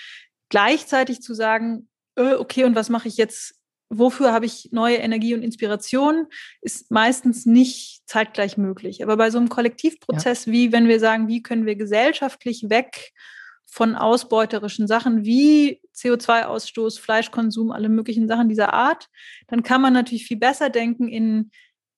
[0.49, 3.58] gleichzeitig zu sagen, äh, okay, und was mache ich jetzt
[3.91, 6.27] wofür habe ich neue Energie und Inspiration,
[6.61, 9.03] ist meistens nicht zeitgleich möglich.
[9.03, 10.53] Aber bei so einem Kollektivprozess, ja.
[10.53, 13.13] wie wenn wir sagen, wie können wir gesellschaftlich weg
[13.71, 19.09] von ausbeuterischen Sachen wie CO2-Ausstoß, Fleischkonsum, alle möglichen Sachen dieser Art,
[19.47, 21.51] dann kann man natürlich viel besser denken in,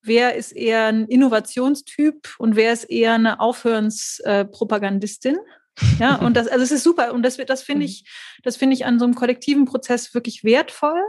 [0.03, 5.39] wer ist eher ein Innovationstyp und wer ist eher eine Aufhörenspropagandistin.
[5.99, 7.13] Ja, und das, also es ist super.
[7.13, 7.91] Und das, das finde mhm.
[7.91, 8.05] ich,
[8.43, 11.01] das finde ich an so einem kollektiven Prozess wirklich wertvoll.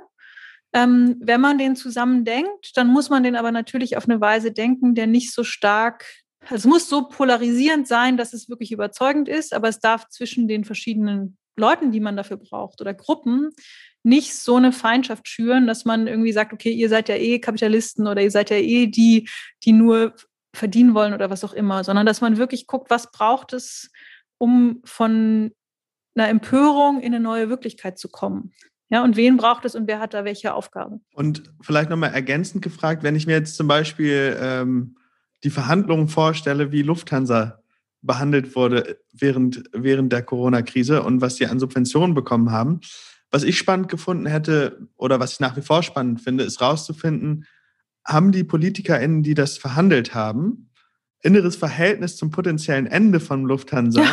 [0.73, 4.51] Ähm, wenn man den zusammen denkt, dann muss man den aber natürlich auf eine Weise
[4.51, 6.05] denken, der nicht so stark
[6.49, 10.63] es muss so polarisierend sein, dass es wirklich überzeugend ist, aber es darf zwischen den
[10.63, 13.51] verschiedenen Leuten, die man dafür braucht oder Gruppen,
[14.03, 18.07] nicht so eine Feindschaft schüren, dass man irgendwie sagt, okay, ihr seid ja eh Kapitalisten
[18.07, 19.29] oder ihr seid ja eh die,
[19.63, 20.15] die nur
[20.55, 23.91] verdienen wollen oder was auch immer, sondern dass man wirklich guckt, was braucht es,
[24.39, 25.51] um von
[26.15, 28.53] einer Empörung in eine neue Wirklichkeit zu kommen.
[28.91, 30.99] Ja, und wen braucht es und wer hat da welche Aufgabe?
[31.13, 34.97] Und vielleicht nochmal ergänzend gefragt, wenn ich mir jetzt zum Beispiel ähm,
[35.45, 37.63] die Verhandlungen vorstelle, wie Lufthansa
[38.01, 42.81] behandelt wurde während, während der Corona-Krise und was sie an Subventionen bekommen haben.
[43.31, 47.45] Was ich spannend gefunden hätte oder was ich nach wie vor spannend finde, ist rauszufinden,
[48.05, 50.69] haben die PolitikerInnen, die das verhandelt haben,
[51.21, 54.03] inneres Verhältnis zum potenziellen Ende von Lufthansa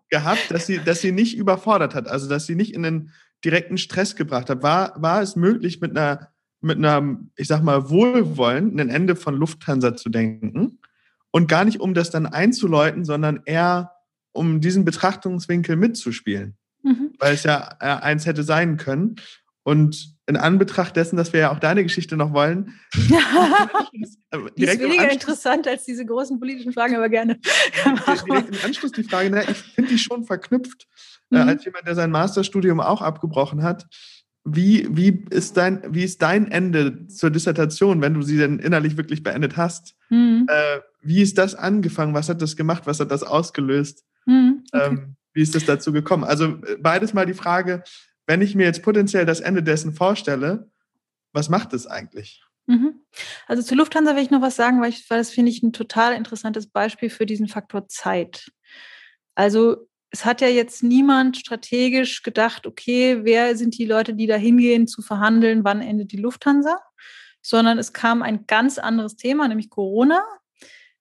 [0.08, 3.10] gehabt, dass sie, dass sie nicht überfordert hat, also dass sie nicht in den
[3.44, 4.62] direkten Stress gebracht hat.
[4.62, 6.28] War, war es möglich, mit einer
[6.60, 10.78] mit einer, ich sag mal, Wohlwollen ein Ende von Lufthansa zu denken
[11.30, 13.92] und gar nicht, um das dann einzuläuten, sondern eher,
[14.32, 16.56] um diesen Betrachtungswinkel mitzuspielen.
[16.82, 17.12] Mhm.
[17.18, 19.16] Weil es ja äh, eins hätte sein können.
[19.62, 22.74] Und in Anbetracht dessen, dass wir ja auch deine Geschichte noch wollen.
[22.94, 27.38] die ist weniger interessant als diese großen politischen Fragen, aber gerne.
[28.26, 30.86] direkt im Anschluss die Frage, na, ich finde die schon verknüpft,
[31.30, 31.48] äh, mhm.
[31.48, 33.86] äh, als jemand, der sein Masterstudium auch abgebrochen hat
[34.44, 38.96] wie, wie, ist dein, wie ist dein Ende zur Dissertation, wenn du sie denn innerlich
[38.96, 39.94] wirklich beendet hast?
[40.08, 40.46] Mhm.
[40.48, 42.14] Äh, wie ist das angefangen?
[42.14, 42.86] Was hat das gemacht?
[42.86, 44.04] Was hat das ausgelöst?
[44.26, 44.64] Mhm.
[44.72, 44.86] Okay.
[44.86, 46.24] Ähm, wie ist das dazu gekommen?
[46.24, 47.82] Also äh, beides mal die Frage,
[48.30, 50.70] wenn ich mir jetzt potenziell das Ende dessen vorstelle,
[51.32, 52.44] was macht es eigentlich?
[52.66, 53.00] Mhm.
[53.48, 55.72] Also zu Lufthansa will ich noch was sagen, weil, ich, weil das finde ich ein
[55.72, 58.52] total interessantes Beispiel für diesen Faktor Zeit.
[59.34, 64.36] Also es hat ja jetzt niemand strategisch gedacht, okay, wer sind die Leute, die da
[64.36, 66.78] hingehen zu verhandeln, wann endet die Lufthansa,
[67.42, 70.22] sondern es kam ein ganz anderes Thema, nämlich Corona,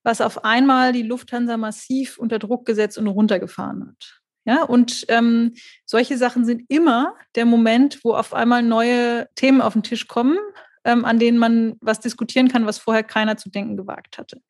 [0.01, 4.18] was auf einmal die Lufthansa massiv unter Druck gesetzt und runtergefahren hat.
[4.49, 5.53] Ja, und ähm,
[5.85, 10.39] solche Sachen sind immer der Moment, wo auf einmal neue Themen auf den Tisch kommen,
[10.83, 14.41] ähm, an denen man was diskutieren kann, was vorher keiner zu denken gewagt hatte.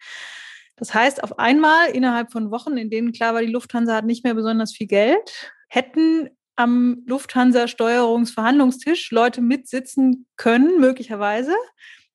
[0.77, 4.23] Das heißt, auf einmal innerhalb von Wochen, in denen klar war, die Lufthansa hat nicht
[4.23, 11.53] mehr besonders viel Geld, hätten am Lufthansa-Steuerungsverhandlungstisch Leute mitsitzen können, möglicherweise,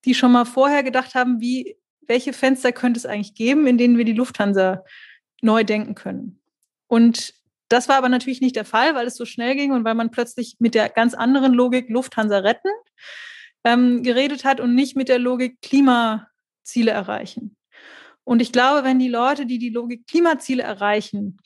[0.06, 3.98] die schon mal vorher gedacht haben, wie, welche Fenster könnte es eigentlich geben, in denen
[3.98, 4.82] wir die Lufthansa
[5.42, 6.40] neu denken können.
[6.86, 7.34] Und
[7.74, 10.10] das war aber natürlich nicht der Fall, weil es so schnell ging und weil man
[10.10, 12.70] plötzlich mit der ganz anderen Logik Lufthansa retten
[13.64, 17.56] ähm, geredet hat und nicht mit der Logik Klimaziele erreichen.
[18.22, 21.38] Und ich glaube, wenn die Leute, die die Logik Klimaziele erreichen,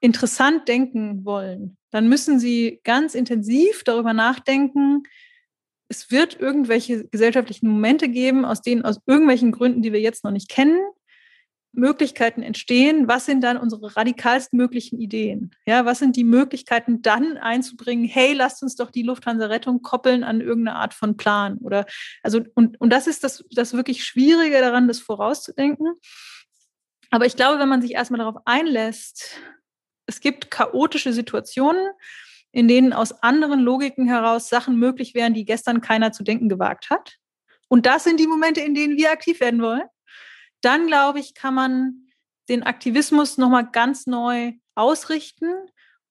[0.00, 5.04] interessant denken wollen, dann müssen sie ganz intensiv darüber nachdenken,
[5.88, 10.32] es wird irgendwelche gesellschaftlichen Momente geben, aus denen aus irgendwelchen Gründen, die wir jetzt noch
[10.32, 10.80] nicht kennen,
[11.76, 15.54] Möglichkeiten entstehen, was sind dann unsere radikalst möglichen Ideen?
[15.66, 20.40] Ja, was sind die Möglichkeiten dann einzubringen, hey, lasst uns doch die Lufthansa-Rettung koppeln an
[20.40, 21.86] irgendeine Art von Plan oder
[22.22, 25.94] also und, und das ist das, das wirklich Schwierige daran, das vorauszudenken.
[27.10, 29.40] Aber ich glaube, wenn man sich erstmal darauf einlässt,
[30.06, 31.86] es gibt chaotische Situationen,
[32.52, 36.90] in denen aus anderen Logiken heraus Sachen möglich wären, die gestern keiner zu denken gewagt
[36.90, 37.16] hat.
[37.68, 39.82] Und das sind die Momente, in denen wir aktiv werden wollen
[40.66, 42.08] dann glaube ich, kann man
[42.48, 45.48] den Aktivismus nochmal ganz neu ausrichten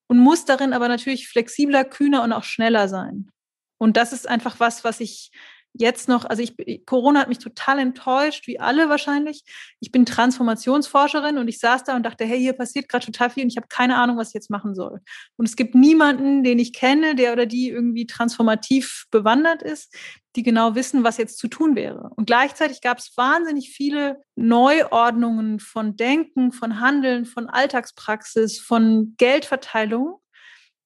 [0.07, 3.29] und muss darin aber natürlich flexibler, kühner und auch schneller sein.
[3.77, 5.31] Und das ist einfach was, was ich
[5.77, 9.43] jetzt noch, also ich, Corona hat mich total enttäuscht, wie alle wahrscheinlich.
[9.79, 13.43] Ich bin Transformationsforscherin und ich saß da und dachte, hey, hier passiert gerade total viel
[13.43, 15.01] und ich habe keine Ahnung, was ich jetzt machen soll.
[15.37, 19.93] Und es gibt niemanden, den ich kenne, der oder die irgendwie transformativ bewandert ist,
[20.35, 22.09] die genau wissen, was jetzt zu tun wäre.
[22.15, 30.19] Und gleichzeitig gab es wahnsinnig viele Neuordnungen von Denken, von Handeln, von Alltagspraxis, von Geldverteilung,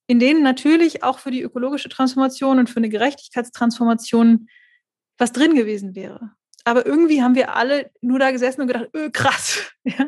[0.07, 4.47] in denen natürlich auch für die ökologische Transformation und für eine Gerechtigkeitstransformation
[5.19, 6.31] was drin gewesen wäre.
[6.65, 9.71] Aber irgendwie haben wir alle nur da gesessen und gedacht, öh, krass.
[9.83, 10.07] Ja?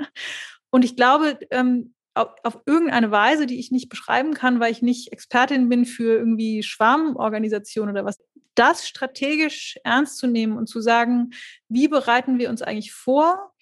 [0.70, 4.82] Und ich glaube, ähm, auf, auf, irgendeine Weise, die ich nicht beschreiben kann, weil ich
[4.82, 8.20] nicht Expertin bin für irgendwie Schwarmorganisationen oder was,
[8.56, 11.32] das strategisch ernst zu nehmen und zu sagen,
[11.70, 13.54] wie bereiten wir uns eigentlich vor,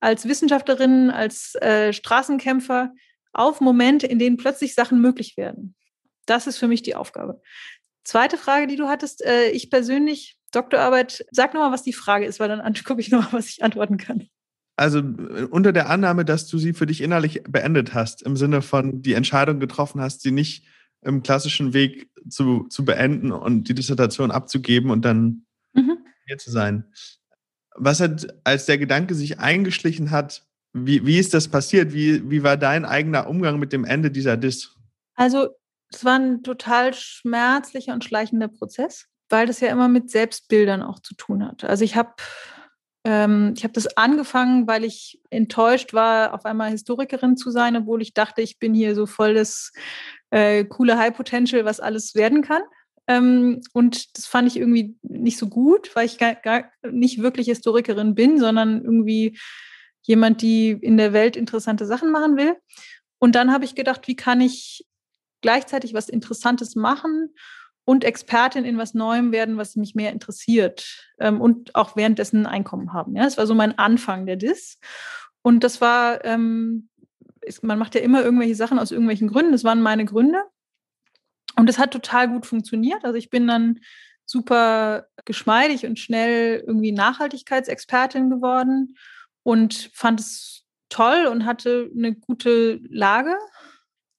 [0.00, 2.92] als Wissenschaftlerinnen, als äh, Straßenkämpfer,
[3.32, 5.74] auf Momente, in denen plötzlich Sachen möglich werden.
[6.26, 7.42] Das ist für mich die Aufgabe.
[8.04, 11.24] Zweite Frage, die du hattest, äh, ich persönlich Doktorarbeit.
[11.30, 14.28] Sag nochmal, was die Frage ist, weil dann gucke ich nochmal, was ich antworten kann.
[14.76, 18.62] Also äh, unter der Annahme, dass du sie für dich innerlich beendet hast, im Sinne
[18.62, 20.64] von die Entscheidung getroffen hast, sie nicht
[21.02, 25.98] im klassischen Weg zu, zu beenden und die Dissertation abzugeben und dann mhm.
[26.26, 26.92] hier zu sein.
[27.74, 31.94] Was hat, als der Gedanke sich eingeschlichen hat, wie, wie ist das passiert?
[31.94, 34.74] Wie, wie war dein eigener Umgang mit dem Ende dieser Dis?
[35.14, 35.48] Also,
[35.90, 41.00] es war ein total schmerzlicher und schleichender Prozess weil das ja immer mit Selbstbildern auch
[41.00, 41.64] zu tun hat.
[41.64, 42.14] Also ich habe
[43.06, 48.02] ähm, ich habe das angefangen, weil ich enttäuscht war, auf einmal Historikerin zu sein, obwohl
[48.02, 49.72] ich dachte, ich bin hier so voll das
[50.30, 52.62] äh, coole High Potential, was alles werden kann.
[53.06, 57.46] Ähm, und das fand ich irgendwie nicht so gut, weil ich gar, gar nicht wirklich
[57.46, 59.38] Historikerin bin, sondern irgendwie
[60.02, 62.56] jemand, die in der Welt interessante Sachen machen will.
[63.18, 64.84] Und dann habe ich gedacht, wie kann ich
[65.42, 67.30] gleichzeitig was Interessantes machen
[67.86, 72.46] und Expertin in was Neuem werden, was mich mehr interessiert ähm, und auch währenddessen ein
[72.46, 73.14] Einkommen haben.
[73.14, 74.80] Ja, das war so mein Anfang der DIS.
[75.40, 76.88] Und das war, ähm,
[77.42, 79.52] ist, man macht ja immer irgendwelche Sachen aus irgendwelchen Gründen.
[79.52, 80.42] Das waren meine Gründe.
[81.56, 83.04] Und es hat total gut funktioniert.
[83.04, 83.78] Also ich bin dann
[84.24, 88.96] super geschmeidig und schnell irgendwie Nachhaltigkeitsexpertin geworden
[89.44, 93.38] und fand es toll und hatte eine gute Lage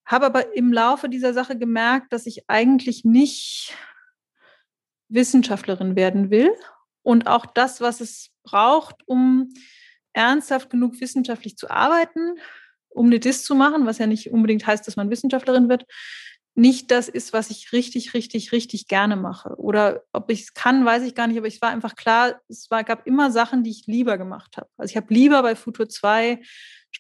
[0.08, 3.76] habe aber im Laufe dieser Sache gemerkt, dass ich eigentlich nicht
[5.10, 6.52] Wissenschaftlerin werden will
[7.04, 9.54] und auch das, was es braucht, um
[10.14, 12.36] ernsthaft genug wissenschaftlich zu arbeiten,
[12.90, 15.86] um eine DIS zu machen, was ja nicht unbedingt heißt, dass man Wissenschaftlerin wird,
[16.56, 19.56] nicht das ist, was ich richtig, richtig, richtig gerne mache.
[19.58, 22.72] Oder ob ich es kann, weiß ich gar nicht, aber es war einfach klar, es
[22.72, 24.68] war, gab immer Sachen, die ich lieber gemacht habe.
[24.76, 26.40] Also ich habe lieber bei Futur 2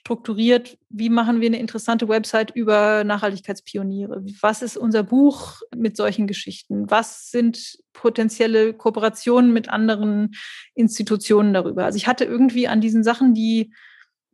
[0.08, 4.24] strukturiert, wie machen wir eine interessante Website über Nachhaltigkeitspioniere?
[4.39, 6.89] Was ist unser Buch mit solchen Geschichten?
[6.89, 10.34] Was sind potenzielle Kooperationen mit anderen
[10.76, 11.84] Institutionen darüber?
[11.84, 13.74] Also ich hatte irgendwie an diesen Sachen, die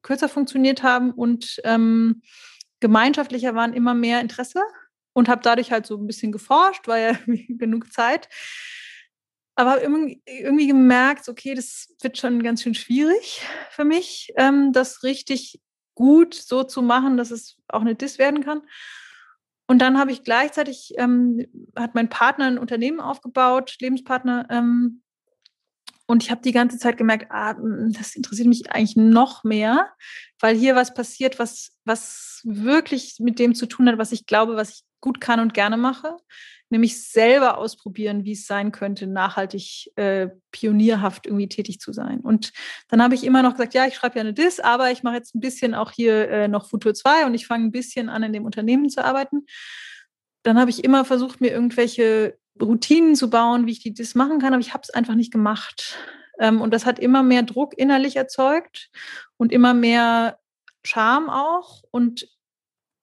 [0.04, 2.22] kürzer funktioniert haben und ähm,
[2.80, 4.62] gemeinschaftlicher waren, immer mehr Interesse
[5.14, 8.30] und habe dadurch halt so ein bisschen geforscht, war ja genug Zeit
[9.56, 15.62] aber irgendwie gemerkt, okay, das wird schon ganz schön schwierig für mich, ähm, das richtig
[15.96, 18.62] gut so zu machen, dass es auch eine Dis werden kann.
[19.68, 25.04] Und dann habe ich gleichzeitig, ähm, hat mein Partner ein Unternehmen aufgebaut, Lebenspartner, ähm,
[26.06, 27.56] und ich habe die ganze Zeit gemerkt, ah,
[27.98, 29.90] das interessiert mich eigentlich noch mehr,
[30.40, 34.56] weil hier was passiert, was, was wirklich mit dem zu tun hat, was ich glaube,
[34.56, 36.18] was ich gut kann und gerne mache
[36.74, 42.20] nämlich selber ausprobieren, wie es sein könnte, nachhaltig äh, pionierhaft irgendwie tätig zu sein.
[42.20, 42.52] Und
[42.90, 45.16] dann habe ich immer noch gesagt, ja, ich schreibe ja eine DIS, aber ich mache
[45.16, 48.24] jetzt ein bisschen auch hier äh, noch Futur 2 und ich fange ein bisschen an,
[48.24, 49.46] in dem Unternehmen zu arbeiten.
[50.42, 54.54] Dann habe ich immer versucht, mir irgendwelche Routinen zu bauen, wie ich das machen kann,
[54.54, 55.98] aber ich habe es einfach nicht gemacht.
[56.40, 58.90] Ähm, und das hat immer mehr Druck innerlich erzeugt
[59.38, 60.40] und immer mehr
[60.84, 62.28] Scham auch und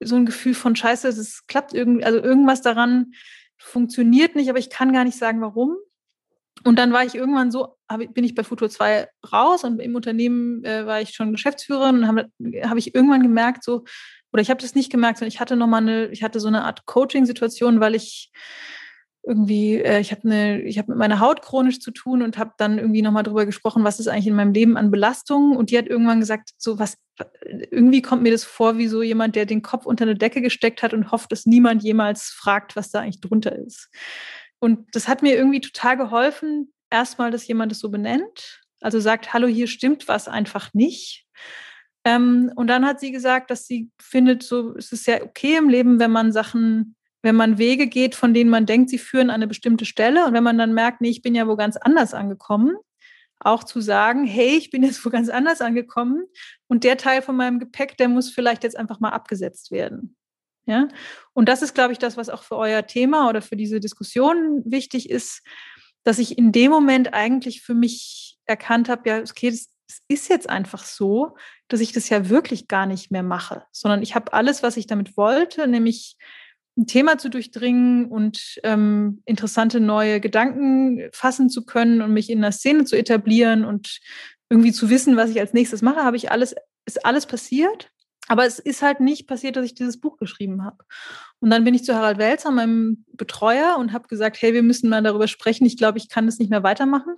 [0.03, 3.13] so ein Gefühl von Scheiße, es klappt irgendwie, also irgendwas daran
[3.61, 5.77] funktioniert nicht, aber ich kann gar nicht sagen, warum.
[6.65, 7.77] Und dann war ich irgendwann so,
[8.13, 12.07] bin ich bei Futur 2 raus und im Unternehmen äh, war ich schon Geschäftsführerin und
[12.07, 12.31] habe
[12.63, 13.85] hab ich irgendwann gemerkt, so,
[14.33, 16.65] oder ich habe das nicht gemerkt, sondern ich hatte nochmal eine, ich hatte so eine
[16.65, 18.31] Art Coaching-Situation, weil ich
[19.23, 22.53] irgendwie, äh, ich habe eine, ich habe mit meiner Haut chronisch zu tun und habe
[22.57, 25.57] dann irgendwie nochmal drüber gesprochen, was ist eigentlich in meinem Leben an Belastungen.
[25.57, 26.97] Und die hat irgendwann gesagt, so was,
[27.71, 30.83] irgendwie kommt mir das vor wie so jemand, der den Kopf unter eine Decke gesteckt
[30.83, 33.91] hat und hofft, dass niemand jemals fragt, was da eigentlich drunter ist.
[34.59, 38.61] Und das hat mir irgendwie total geholfen, erstmal, dass jemand es so benennt.
[38.81, 41.27] Also sagt, hallo, hier stimmt was einfach nicht.
[42.05, 45.69] Ähm, und dann hat sie gesagt, dass sie findet, so es ist ja okay im
[45.69, 49.37] Leben, wenn man Sachen, wenn man Wege geht, von denen man denkt, sie führen an
[49.37, 50.25] eine bestimmte Stelle.
[50.25, 52.77] Und wenn man dann merkt, nee, ich bin ja wo ganz anders angekommen,
[53.39, 56.25] auch zu sagen, hey, ich bin jetzt wo ganz anders angekommen
[56.69, 60.17] und der Teil von meinem Gepäck, der muss vielleicht jetzt einfach mal abgesetzt werden.
[60.67, 60.89] Ja?
[61.33, 64.63] Und das ist, glaube ich, das, was auch für euer Thema oder für diese Diskussion
[64.65, 65.43] wichtig ist,
[66.05, 69.71] dass ich in dem Moment eigentlich für mich erkannt habe, ja, okay, es
[70.09, 71.37] ist jetzt einfach so,
[71.69, 74.87] dass ich das ja wirklich gar nicht mehr mache, sondern ich habe alles, was ich
[74.87, 76.17] damit wollte, nämlich
[76.81, 82.41] ein Thema zu durchdringen und ähm, interessante neue Gedanken fassen zu können und mich in
[82.41, 84.01] der Szene zu etablieren und
[84.49, 86.55] irgendwie zu wissen, was ich als nächstes mache, habe ich alles,
[86.87, 87.91] ist alles passiert.
[88.29, 90.85] Aber es ist halt nicht passiert, dass ich dieses Buch geschrieben habe.
[91.41, 94.89] Und dann bin ich zu Harald Welzer, meinem Betreuer, und habe gesagt, hey, wir müssen
[94.89, 95.67] mal darüber sprechen.
[95.67, 97.17] Ich glaube, ich kann das nicht mehr weitermachen.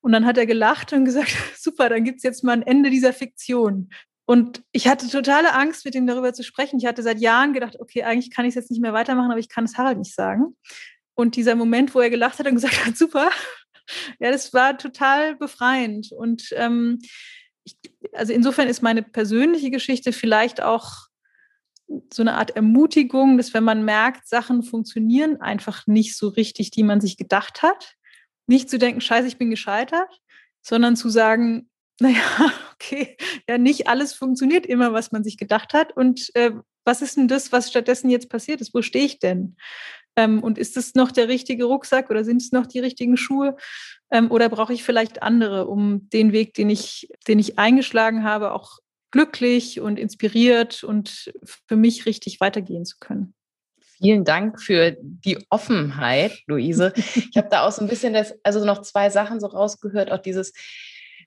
[0.00, 2.88] Und dann hat er gelacht und gesagt, super, dann gibt es jetzt mal ein Ende
[2.88, 3.90] dieser Fiktion.
[4.26, 6.78] Und ich hatte totale Angst, mit ihm darüber zu sprechen.
[6.78, 9.40] Ich hatte seit Jahren gedacht, okay, eigentlich kann ich es jetzt nicht mehr weitermachen, aber
[9.40, 10.56] ich kann es Harald nicht sagen.
[11.14, 13.30] Und dieser Moment, wo er gelacht hat und gesagt hat, super,
[14.18, 16.10] ja, das war total befreiend.
[16.12, 17.00] Und ähm,
[17.64, 17.76] ich,
[18.12, 21.08] also insofern ist meine persönliche Geschichte vielleicht auch
[22.12, 26.82] so eine Art Ermutigung, dass wenn man merkt, Sachen funktionieren einfach nicht so richtig, die
[26.82, 27.94] man sich gedacht hat,
[28.46, 30.20] nicht zu denken, scheiße, ich bin gescheitert,
[30.62, 31.68] sondern zu sagen,
[32.00, 32.22] naja,
[32.74, 33.16] okay,
[33.48, 35.96] ja, nicht alles funktioniert immer, was man sich gedacht hat.
[35.96, 36.52] Und äh,
[36.84, 38.74] was ist denn das, was stattdessen jetzt passiert ist?
[38.74, 39.56] Wo stehe ich denn?
[40.16, 43.56] Ähm, und ist es noch der richtige Rucksack oder sind es noch die richtigen Schuhe?
[44.10, 48.52] Ähm, oder brauche ich vielleicht andere, um den Weg, den ich, den ich eingeschlagen habe,
[48.52, 48.78] auch
[49.10, 51.32] glücklich und inspiriert und
[51.68, 53.34] für mich richtig weitergehen zu können?
[53.98, 56.92] Vielen Dank für die Offenheit, Luise.
[56.96, 60.18] Ich habe da auch so ein bisschen das, also noch zwei Sachen so rausgehört, auch
[60.18, 60.52] dieses,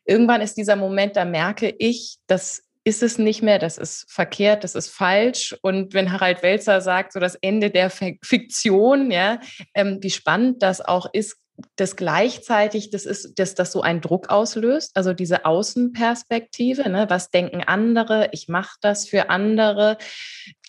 [0.08, 4.64] irgendwann ist dieser Moment, da merke ich, dass ist es nicht mehr, das ist verkehrt,
[4.64, 5.54] das ist falsch.
[5.62, 9.42] Und wenn Harald Welzer sagt, so das Ende der Fiktion, ja,
[9.74, 11.36] ähm, wie spannend das auch ist,
[11.76, 17.30] dass gleichzeitig das ist, dass das so einen Druck auslöst, also diese Außenperspektive, ne, was
[17.30, 19.98] denken andere, ich mache das für andere,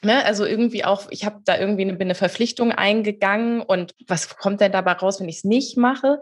[0.04, 4.36] ne, also irgendwie auch, ich habe da irgendwie eine, bin eine Verpflichtung eingegangen und was
[4.36, 6.20] kommt denn dabei raus, wenn ich es nicht mache?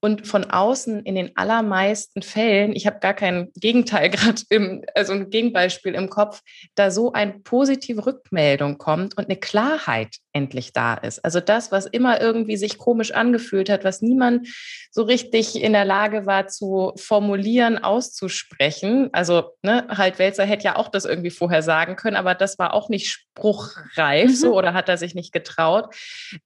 [0.00, 5.12] Und von außen in den allermeisten Fällen, ich habe gar kein Gegenteil gerade im, also
[5.12, 6.40] ein Gegenbeispiel im Kopf,
[6.76, 11.24] da so eine positive Rückmeldung kommt und eine Klarheit endlich da ist.
[11.24, 14.46] Also das, was immer irgendwie sich komisch angefühlt hat, was niemand
[14.92, 19.08] so richtig in der Lage war zu formulieren, auszusprechen.
[19.12, 22.72] Also ne, halt Welzer hätte ja auch das irgendwie vorher sagen können, aber das war
[22.72, 24.34] auch nicht spruchreif mhm.
[24.34, 25.94] so oder hat er sich nicht getraut,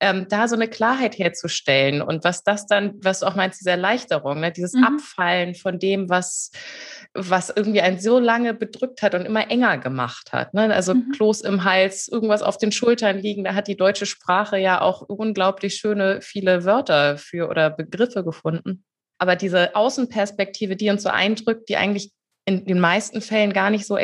[0.01, 3.71] ähm, da so eine Klarheit herzustellen und was das dann, was du auch meinst, diese
[3.71, 4.85] Erleichterung, ne, dieses mhm.
[4.85, 6.51] Abfallen von dem, was
[7.15, 10.55] was irgendwie einen so lange bedrückt hat und immer enger gemacht hat.
[10.55, 10.75] Ne?
[10.75, 11.11] Also mhm.
[11.13, 13.45] Kloß im Hals, irgendwas auf den Schultern liegen.
[13.45, 18.85] Da hat die deutsche Sprache ja auch unglaublich schöne viele Wörter für oder Begriffe gefunden.
[19.19, 22.13] Aber diese Außenperspektive, die uns so eindrückt, die eigentlich
[22.45, 23.97] in den meisten Fällen gar nicht so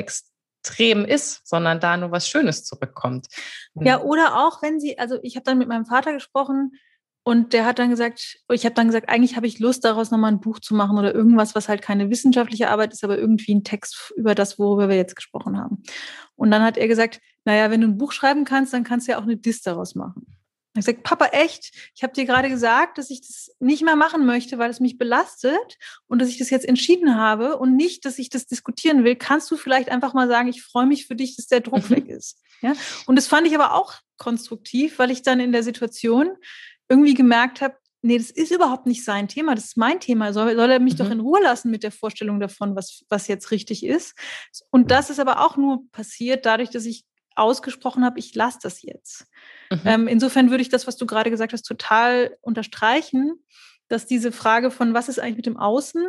[0.63, 3.27] extrem ist, sondern da nur was Schönes zurückkommt.
[3.75, 6.73] Ja, oder auch wenn sie, also ich habe dann mit meinem Vater gesprochen,
[7.25, 10.33] und der hat dann gesagt, ich habe dann gesagt, eigentlich habe ich Lust daraus nochmal
[10.33, 13.65] ein Buch zu machen oder irgendwas, was halt keine wissenschaftliche Arbeit ist, aber irgendwie ein
[13.65, 15.83] Text über das, worüber wir jetzt gesprochen haben.
[16.37, 19.13] Und dann hat er gesagt, naja, wenn du ein Buch schreiben kannst, dann kannst du
[19.13, 20.38] ja auch eine Dis daraus machen.
[20.79, 21.73] Ich gesagt, Papa, echt?
[21.95, 24.99] Ich habe dir gerade gesagt, dass ich das nicht mehr machen möchte, weil es mich
[24.99, 29.17] belastet und dass ich das jetzt entschieden habe und nicht, dass ich das diskutieren will.
[29.17, 31.97] Kannst du vielleicht einfach mal sagen, ich freue mich für dich, dass der Druck mhm.
[31.97, 32.41] weg ist?
[32.61, 32.75] Ja?
[33.07, 36.31] Und das fand ich aber auch konstruktiv, weil ich dann in der Situation
[36.89, 40.33] irgendwie gemerkt habe, nee, das ist überhaupt nicht sein Thema, das ist mein Thema.
[40.33, 40.99] Soll, soll er mich mhm.
[40.99, 44.15] doch in Ruhe lassen mit der Vorstellung davon, was, was jetzt richtig ist?
[44.71, 47.05] Und das ist aber auch nur passiert dadurch, dass ich
[47.39, 49.27] ausgesprochen habe, ich lasse das jetzt.
[49.71, 49.81] Mhm.
[49.85, 53.33] Ähm, insofern würde ich das, was du gerade gesagt hast, total unterstreichen,
[53.89, 56.07] dass diese Frage von, was ist eigentlich mit dem Außen,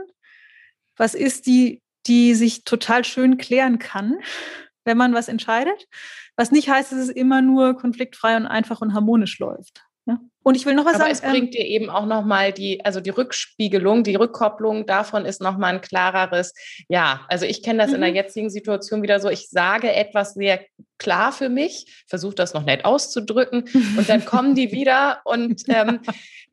[0.98, 4.20] was ist die, die sich total schön klären kann,
[4.86, 5.88] wenn man was entscheidet.
[6.36, 9.84] Was nicht heißt, dass es immer nur konfliktfrei und einfach und harmonisch läuft.
[10.06, 10.20] Ja?
[10.42, 11.12] Und ich will noch was Aber sagen.
[11.12, 15.42] es bringt ähm, dir eben auch nochmal die, also die Rückspiegelung, die Rückkopplung davon ist
[15.42, 16.54] nochmal ein klareres,
[16.88, 17.96] ja, also ich kenne das mhm.
[17.96, 18.16] in der mhm.
[18.16, 20.62] jetzigen Situation wieder so, ich sage etwas sehr
[21.00, 23.64] klar für mich, versuche das noch nett auszudrücken
[23.98, 26.02] und dann kommen die wieder und ähm,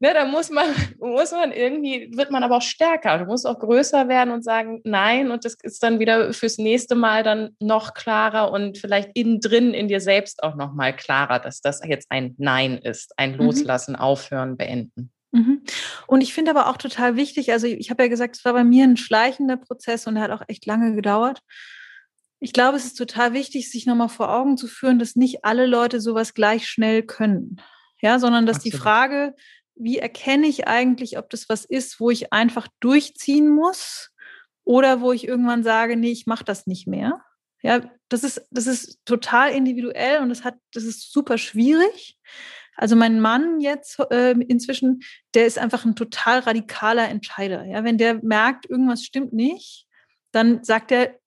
[0.01, 0.67] ne, da muss man,
[0.99, 4.81] muss man irgendwie, wird man aber auch stärker, du musst auch größer werden und sagen
[4.85, 9.41] nein und das ist dann wieder fürs nächste Mal dann noch klarer und vielleicht innen
[9.41, 13.39] drin in dir selbst auch nochmal klarer, dass das jetzt ein Nein ist, ein mhm.
[13.39, 14.01] Loslassen, mhm.
[14.01, 15.11] Aufhören, Beenden.
[15.33, 15.63] Mhm.
[16.07, 18.65] Und ich finde aber auch total wichtig, also ich habe ja gesagt, es war bei
[18.65, 21.41] mir ein schleichender Prozess und er hat auch echt lange gedauert.
[22.39, 25.67] Ich glaube, es ist total wichtig, sich nochmal vor Augen zu führen, dass nicht alle
[25.67, 27.61] Leute sowas gleich schnell können.
[28.01, 28.75] Ja, sondern dass Absolut.
[28.75, 29.35] die Frage,
[29.75, 34.11] wie erkenne ich eigentlich, ob das was ist, wo ich einfach durchziehen muss
[34.65, 37.23] oder wo ich irgendwann sage, nee, ich mache das nicht mehr.
[37.63, 42.19] Ja, das ist, das ist total individuell und das hat, das ist super schwierig.
[42.77, 45.01] Also mein Mann jetzt äh, inzwischen,
[45.35, 47.65] der ist einfach ein total radikaler Entscheider.
[47.65, 49.87] Ja, wenn der merkt, irgendwas stimmt nicht,
[50.33, 51.19] dann sagt er,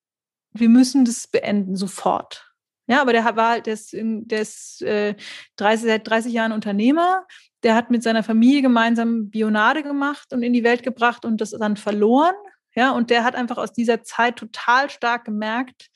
[0.52, 2.46] wir müssen das beenden sofort.
[2.88, 5.16] Ja, aber der war halt, der ist, der ist äh,
[5.58, 7.28] 30, seit 30 Jahren Unternehmer.
[7.62, 11.52] Der hat mit seiner Familie gemeinsam Bionade gemacht und in die Welt gebracht und das
[11.52, 12.36] dann verloren.
[12.76, 15.90] Ja, und der hat einfach aus dieser Zeit total stark gemerkt,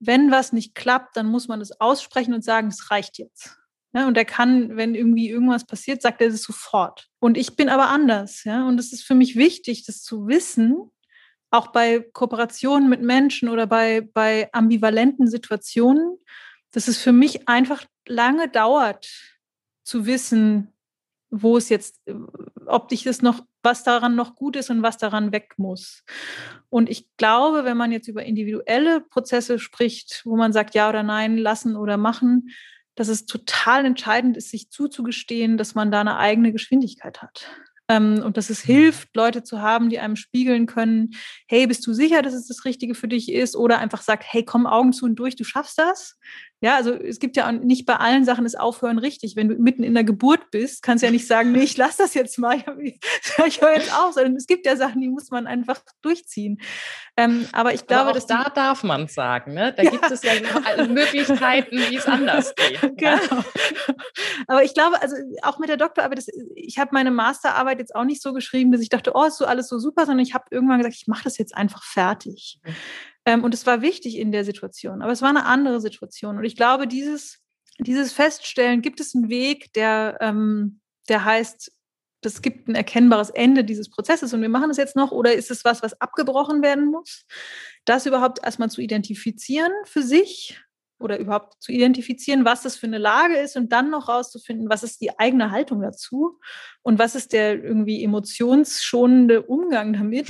[0.00, 3.56] wenn was nicht klappt, dann muss man es aussprechen und sagen, es reicht jetzt.
[3.92, 7.08] Ja, und er kann, wenn irgendwie irgendwas passiert, sagt er es sofort.
[7.20, 8.44] Und ich bin aber anders.
[8.44, 10.90] Ja, und es ist für mich wichtig, das zu wissen,
[11.50, 16.18] auch bei Kooperationen mit Menschen oder bei, bei ambivalenten Situationen,
[16.72, 19.08] dass es für mich einfach lange dauert
[19.84, 20.72] zu wissen,
[21.30, 22.00] wo es jetzt,
[22.66, 26.04] ob dich das noch, was daran noch gut ist und was daran weg muss.
[26.70, 31.02] Und ich glaube, wenn man jetzt über individuelle Prozesse spricht, wo man sagt ja oder
[31.02, 32.50] nein, lassen oder machen,
[32.94, 37.46] dass es total entscheidend ist, sich zuzugestehen, dass man da eine eigene Geschwindigkeit hat.
[37.88, 38.72] Ähm, und dass es mhm.
[38.72, 41.10] hilft, Leute zu haben, die einem spiegeln können,
[41.46, 43.56] hey, bist du sicher, dass es das Richtige für dich ist?
[43.56, 46.18] Oder einfach sagt, hey, komm Augen zu und durch, du schaffst das.
[46.60, 49.36] Ja, also es gibt ja nicht bei allen Sachen das Aufhören richtig.
[49.36, 51.96] Wenn du mitten in der Geburt bist, kannst du ja nicht sagen, nee, ich lass
[51.96, 52.56] das jetzt mal,
[53.46, 56.60] ich höre jetzt auf, sondern es gibt ja Sachen, die muss man einfach durchziehen.
[57.16, 59.72] Ähm, aber ich glaube, aber dass da darf man sagen, ne?
[59.72, 59.90] Da ja.
[59.90, 60.32] gibt es ja
[60.86, 62.78] Möglichkeiten, wie es anders geht.
[62.98, 63.44] Genau.
[64.48, 68.04] Aber ich glaube, also auch mit der Doktorarbeit, das, ich habe meine Masterarbeit jetzt auch
[68.04, 70.44] nicht so geschrieben, dass ich dachte, oh, ist so alles so super, sondern ich habe
[70.50, 72.58] irgendwann gesagt, ich mache das jetzt einfach fertig.
[73.28, 76.38] Ähm, und es war wichtig in der Situation, aber es war eine andere Situation.
[76.38, 77.40] Und ich glaube, dieses,
[77.78, 81.70] dieses Feststellen, gibt es einen Weg, der, ähm, der heißt,
[82.22, 85.50] das gibt ein erkennbares Ende dieses Prozesses und wir machen es jetzt noch, oder ist
[85.50, 87.26] es was, was abgebrochen werden muss?
[87.84, 90.58] Das überhaupt erstmal zu identifizieren für sich
[90.98, 94.82] oder überhaupt zu identifizieren, was das für eine Lage ist und dann noch rauszufinden, was
[94.82, 96.40] ist die eigene Haltung dazu
[96.80, 100.28] und was ist der irgendwie emotionsschonende Umgang damit,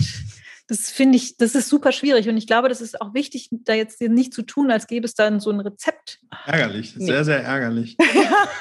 [0.68, 2.28] das finde ich, das ist super schwierig.
[2.28, 5.14] Und ich glaube, das ist auch wichtig, da jetzt nicht zu tun, als gäbe es
[5.14, 6.20] dann so ein Rezept.
[6.44, 7.06] Ärgerlich, nee.
[7.06, 7.96] sehr, sehr ärgerlich.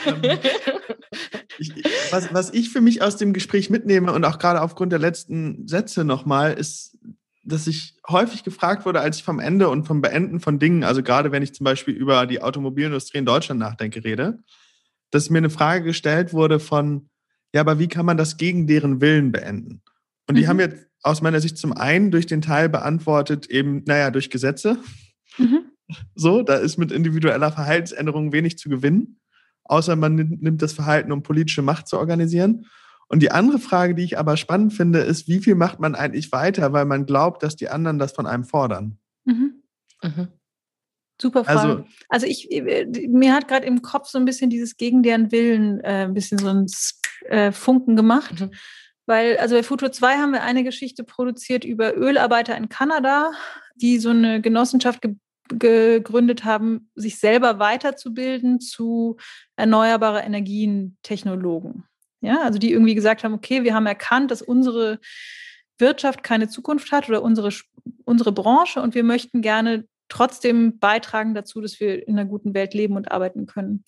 [0.05, 0.39] Ähm,
[1.57, 1.73] ich,
[2.11, 5.67] was, was ich für mich aus dem Gespräch mitnehme und auch gerade aufgrund der letzten
[5.67, 6.97] Sätze nochmal, ist,
[7.43, 11.03] dass ich häufig gefragt wurde, als ich vom Ende und vom Beenden von Dingen, also
[11.03, 14.39] gerade wenn ich zum Beispiel über die Automobilindustrie in Deutschland nachdenke, rede,
[15.11, 17.09] dass mir eine Frage gestellt wurde von,
[17.53, 19.81] ja, aber wie kann man das gegen deren Willen beenden?
[20.27, 20.47] Und die mhm.
[20.47, 24.77] haben jetzt aus meiner Sicht zum einen durch den Teil beantwortet, eben, naja, durch Gesetze.
[25.37, 25.59] Mhm.
[26.15, 29.21] So, da ist mit individueller Verhaltensänderung wenig zu gewinnen,
[29.63, 32.65] außer man nimmt das Verhalten, um politische Macht zu organisieren.
[33.07, 36.31] Und die andere Frage, die ich aber spannend finde, ist, wie viel macht man eigentlich
[36.33, 38.97] weiter, weil man glaubt, dass die anderen das von einem fordern?
[39.23, 39.63] Mhm.
[40.03, 40.27] Mhm.
[41.19, 41.59] Super Frage.
[41.59, 45.31] Also, also ich, äh, mir hat gerade im Kopf so ein bisschen dieses gegen deren
[45.31, 46.65] Willen äh, ein bisschen so ein
[47.25, 48.41] äh, Funken gemacht.
[48.41, 48.51] Mhm.
[49.07, 53.31] Weil, also bei Futur 2 haben wir eine Geschichte produziert über Ölarbeiter in Kanada,
[53.75, 55.15] die so eine Genossenschaft ge
[55.49, 59.15] gegründet haben, sich selber weiterzubilden zu
[59.55, 61.85] erneuerbare Energien-Technologen.
[62.19, 64.99] Ja, also die irgendwie gesagt haben, okay, wir haben erkannt, dass unsere
[65.77, 67.51] Wirtschaft keine Zukunft hat oder unsere,
[68.03, 72.73] unsere Branche und wir möchten gerne trotzdem beitragen dazu, dass wir in einer guten Welt
[72.73, 73.85] leben und arbeiten können.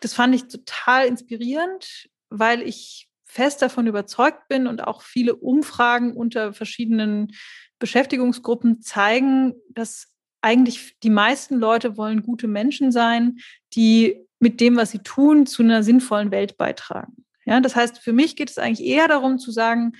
[0.00, 6.14] Das fand ich total inspirierend, weil ich fest davon überzeugt bin und auch viele Umfragen
[6.14, 7.32] unter verschiedenen
[7.78, 10.12] Beschäftigungsgruppen zeigen, dass
[10.42, 13.38] eigentlich die meisten Leute wollen gute Menschen sein,
[13.74, 17.24] die mit dem, was sie tun, zu einer sinnvollen Welt beitragen.
[17.46, 19.92] Ja, das heißt, für mich geht es eigentlich eher darum zu sagen,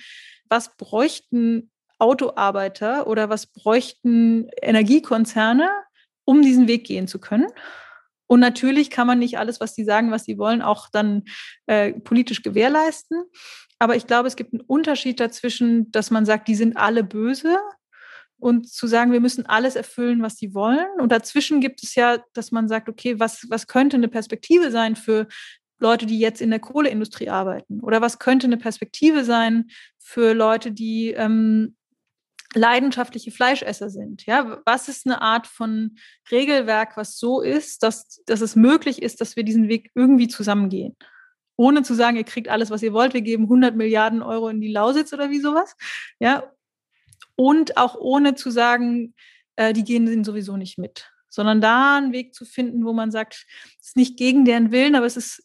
[0.47, 5.69] was bräuchten Autoarbeiter oder was bräuchten Energiekonzerne,
[6.23, 7.47] um diesen Weg gehen zu können.
[8.27, 11.23] Und natürlich kann man nicht alles, was sie sagen, was sie wollen, auch dann
[11.67, 13.23] äh, politisch gewährleisten.
[13.79, 17.57] Aber ich glaube, es gibt einen Unterschied dazwischen, dass man sagt, die sind alle böse
[18.39, 20.87] und zu sagen, wir müssen alles erfüllen, was sie wollen.
[20.99, 24.95] Und dazwischen gibt es ja, dass man sagt, okay, was, was könnte eine Perspektive sein
[24.95, 25.27] für
[25.79, 27.81] Leute, die jetzt in der Kohleindustrie arbeiten?
[27.81, 29.69] Oder was könnte eine Perspektive sein
[29.99, 31.75] für Leute, die ähm,
[32.55, 34.25] leidenschaftliche Fleischesser sind.
[34.25, 35.97] Ja, was ist eine Art von
[36.31, 40.95] Regelwerk, was so ist, dass, dass es möglich ist, dass wir diesen Weg irgendwie zusammengehen?
[41.55, 44.61] Ohne zu sagen, ihr kriegt alles, was ihr wollt, wir geben 100 Milliarden Euro in
[44.61, 45.75] die Lausitz oder wie sowas.
[46.19, 46.51] Ja,
[47.35, 49.13] und auch ohne zu sagen,
[49.55, 53.45] äh, die gehen sowieso nicht mit, sondern da einen Weg zu finden, wo man sagt,
[53.79, 55.43] es ist nicht gegen deren Willen, aber es ist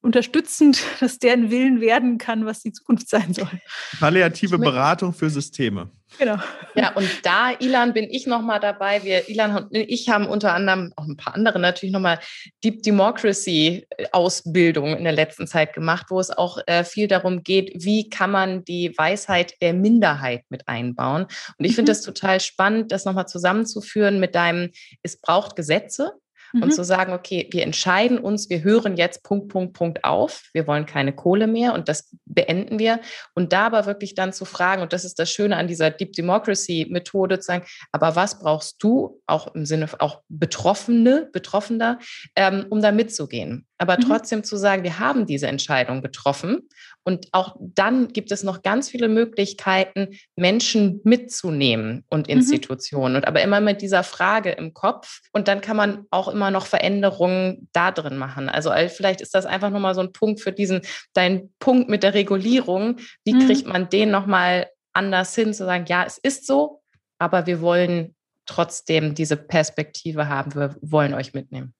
[0.00, 3.50] unterstützend, dass deren Willen werden kann, was die Zukunft sein soll.
[3.98, 5.90] Palliative Beratung für Systeme.
[6.18, 6.36] Genau.
[6.74, 9.04] Ja, und da, Ilan, bin ich nochmal dabei.
[9.04, 12.18] Wir, Ilan und ich haben unter anderem, auch ein paar andere natürlich nochmal
[12.64, 17.44] Deep Democracy äh, Ausbildung in der letzten Zeit gemacht, wo es auch äh, viel darum
[17.44, 21.26] geht, wie kann man die Weisheit der Minderheit mit einbauen.
[21.58, 21.94] Und ich finde mhm.
[21.94, 24.70] das total spannend, das nochmal zusammenzuführen mit deinem,
[25.02, 26.12] es braucht Gesetze,
[26.52, 26.64] mhm.
[26.64, 30.66] und zu sagen, okay, wir entscheiden uns, wir hören jetzt Punkt, Punkt, Punkt auf, wir
[30.66, 33.00] wollen keine Kohle mehr und das beenden wir.
[33.34, 36.12] Und da aber wirklich dann zu fragen, und das ist das Schöne an dieser Deep
[36.12, 41.98] Democracy Methode, zu sagen, aber was brauchst du, auch im Sinne auch Betroffene, Betroffener,
[42.36, 43.66] ähm, um da mitzugehen?
[43.78, 44.02] Aber mhm.
[44.02, 46.68] trotzdem zu sagen, wir haben diese Entscheidung getroffen
[47.04, 52.34] und auch dann gibt es noch ganz viele Möglichkeiten, Menschen mitzunehmen und mhm.
[52.34, 53.14] Institutionen.
[53.14, 53.16] Mhm.
[53.18, 55.20] Und aber immer mit dieser Frage im Kopf.
[55.32, 58.48] Und dann kann man auch immer noch Veränderungen da drin machen.
[58.48, 60.82] Also vielleicht ist das einfach nochmal so ein Punkt für diesen,
[61.14, 62.96] dein Punkt mit der Regulierung.
[63.24, 63.46] Wie mhm.
[63.46, 66.82] kriegt man den nochmal anders hin, zu sagen, ja, es ist so,
[67.18, 68.14] aber wir wollen
[68.46, 70.54] trotzdem diese Perspektive haben.
[70.54, 71.74] Wir wollen euch mitnehmen.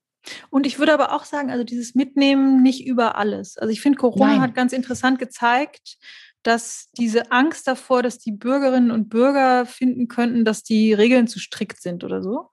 [0.50, 3.56] Und ich würde aber auch sagen, also dieses Mitnehmen nicht über alles.
[3.56, 4.40] Also ich finde, Corona Nein.
[4.40, 5.96] hat ganz interessant gezeigt,
[6.42, 11.38] dass diese Angst davor, dass die Bürgerinnen und Bürger finden könnten, dass die Regeln zu
[11.38, 12.50] strikt sind oder so,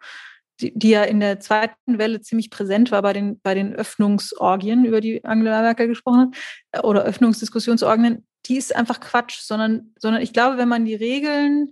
[0.59, 4.86] die, die ja in der zweiten Welle ziemlich präsent war bei den, bei den Öffnungsorgien,
[4.86, 6.38] über die Angela Merkel gesprochen hat,
[6.72, 11.72] äh, oder Öffnungsdiskussionsorgien, die ist einfach Quatsch, sondern, sondern ich glaube, wenn man die Regeln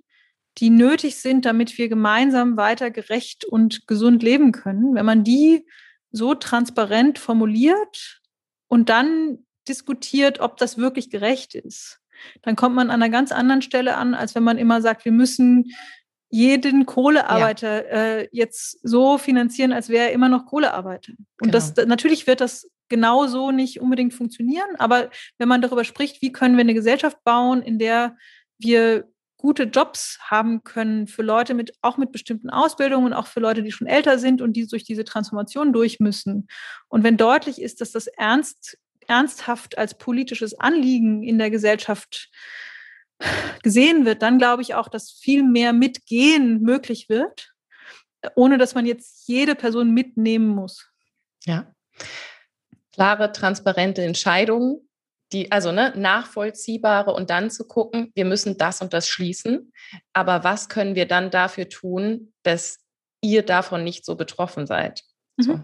[0.60, 5.66] die nötig sind, damit wir gemeinsam weiter gerecht und gesund leben können, wenn man die
[6.16, 8.22] so transparent formuliert
[8.68, 12.00] und dann diskutiert, ob das wirklich gerecht ist.
[12.42, 15.12] Dann kommt man an einer ganz anderen Stelle an, als wenn man immer sagt, wir
[15.12, 15.72] müssen
[16.30, 18.18] jeden Kohlearbeiter ja.
[18.20, 21.14] äh, jetzt so finanzieren, als wäre er immer noch Kohlearbeiter.
[21.42, 21.54] Und genau.
[21.54, 26.32] das natürlich wird das genau so nicht unbedingt funktionieren, aber wenn man darüber spricht, wie
[26.32, 28.16] können wir eine Gesellschaft bauen, in der
[28.58, 29.08] wir
[29.46, 33.62] gute Jobs haben können für Leute mit, auch mit bestimmten Ausbildungen und auch für Leute,
[33.62, 36.48] die schon älter sind und die durch diese Transformation durch müssen.
[36.88, 42.32] Und wenn deutlich ist, dass das ernst, ernsthaft als politisches Anliegen in der Gesellschaft
[43.62, 47.54] gesehen wird, dann glaube ich auch, dass viel mehr Mitgehen möglich wird,
[48.34, 50.90] ohne dass man jetzt jede Person mitnehmen muss.
[51.46, 51.72] Ja.
[52.94, 54.90] Klare, transparente Entscheidungen,
[55.36, 59.74] die, also ne, nachvollziehbare und dann zu gucken, wir müssen das und das schließen.
[60.14, 62.80] Aber was können wir dann dafür tun, dass
[63.22, 65.04] ihr davon nicht so betroffen seid?
[65.36, 65.44] Mhm.
[65.44, 65.60] So.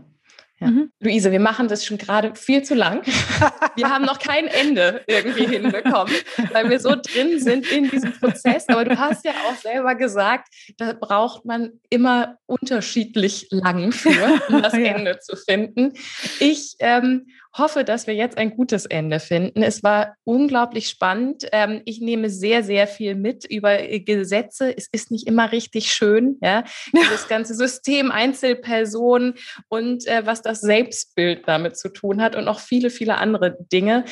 [0.60, 0.68] Ja.
[0.68, 0.92] Mhm.
[1.00, 3.04] Luise, wir machen das schon gerade viel zu lang.
[3.76, 6.14] Wir haben noch kein Ende irgendwie hinbekommen,
[6.52, 8.68] weil wir so drin sind in diesem Prozess.
[8.68, 14.62] Aber du hast ja auch selber gesagt, da braucht man immer unterschiedlich lang für, um
[14.62, 14.80] das ja.
[14.80, 15.94] Ende zu finden.
[16.40, 17.28] Ich ähm,
[17.58, 19.64] hoffe, dass wir jetzt ein gutes Ende finden.
[19.64, 21.48] Es war unglaublich spannend.
[21.52, 24.76] Ähm, ich nehme sehr, sehr viel mit über äh, Gesetze.
[24.76, 26.64] Es ist nicht immer richtig schön, ja,
[27.12, 29.36] das ganze System Einzelpersonen
[29.68, 34.06] und äh, was das Selbstbild damit zu tun hat und noch viele, viele andere Dinge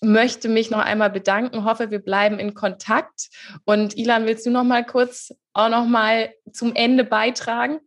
[0.00, 3.30] möchte mich noch einmal bedanken, hoffe, wir bleiben in Kontakt.
[3.64, 7.80] Und Ilan, willst du noch mal kurz auch noch mal zum Ende beitragen?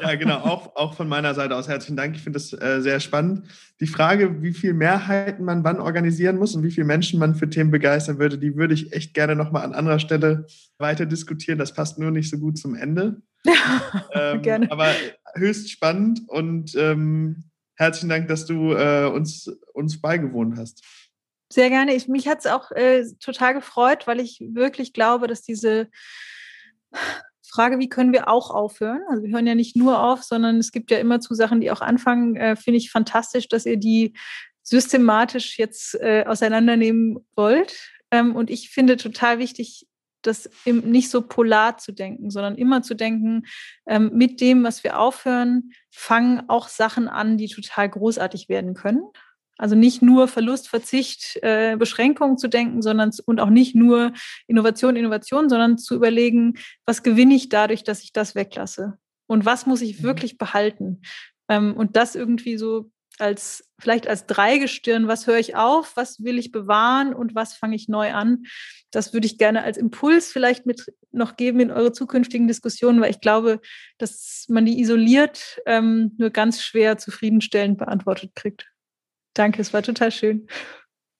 [0.00, 2.16] Ja, genau, auch, auch von meiner Seite aus herzlichen Dank.
[2.16, 3.48] Ich finde das äh, sehr spannend.
[3.80, 7.50] Die Frage, wie viele Mehrheiten man wann organisieren muss und wie viele Menschen man für
[7.50, 10.46] Themen begeistern würde, die würde ich echt gerne nochmal an anderer Stelle
[10.78, 11.58] weiter diskutieren.
[11.58, 13.20] Das passt nur nicht so gut zum Ende.
[14.12, 14.70] ähm, gerne.
[14.70, 14.90] Aber
[15.34, 17.44] höchst spannend und ähm,
[17.76, 20.82] herzlichen Dank, dass du äh, uns, uns beigewohnt hast.
[21.52, 21.94] Sehr gerne.
[21.94, 25.88] Ich, mich hat es auch äh, total gefreut, weil ich wirklich glaube, dass diese
[27.52, 29.02] Frage, wie können wir auch aufhören?
[29.10, 31.70] Also wir hören ja nicht nur auf, sondern es gibt ja immer zu Sachen, die
[31.70, 32.36] auch anfangen.
[32.36, 34.14] Äh, Finde ich fantastisch, dass ihr die
[34.62, 37.74] systematisch jetzt äh, auseinandernehmen wollt.
[38.10, 39.86] Ähm, und ich finde total wichtig,
[40.22, 43.42] das nicht so polar zu denken, sondern immer zu denken,
[43.86, 49.02] ähm, mit dem, was wir aufhören, fangen auch Sachen an, die total großartig werden können.
[49.62, 54.12] Also nicht nur Verlust, Verzicht, äh, Beschränkung zu denken, sondern und auch nicht nur
[54.48, 58.98] Innovation, Innovation, sondern zu überlegen, was gewinne ich dadurch, dass ich das weglasse?
[59.28, 60.02] Und was muss ich mhm.
[60.02, 61.02] wirklich behalten?
[61.48, 62.90] Ähm, und das irgendwie so
[63.20, 67.76] als vielleicht als Dreigestirn, was höre ich auf, was will ich bewahren und was fange
[67.76, 68.42] ich neu an.
[68.90, 73.12] Das würde ich gerne als Impuls vielleicht mit noch geben in eure zukünftigen Diskussionen, weil
[73.12, 73.60] ich glaube,
[73.98, 78.71] dass man die isoliert ähm, nur ganz schwer zufriedenstellend beantwortet kriegt.
[79.34, 80.46] Danke, es war total schön.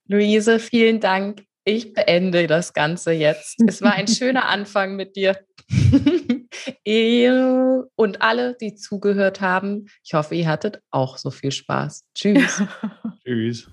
[0.07, 1.45] Luise, vielen Dank.
[1.65, 3.63] Ich beende das Ganze jetzt.
[3.67, 5.39] Es war ein schöner Anfang mit dir.
[7.95, 12.05] Und alle, die zugehört haben, ich hoffe, ihr hattet auch so viel Spaß.
[12.15, 12.63] Tschüss.
[13.25, 13.71] Tschüss.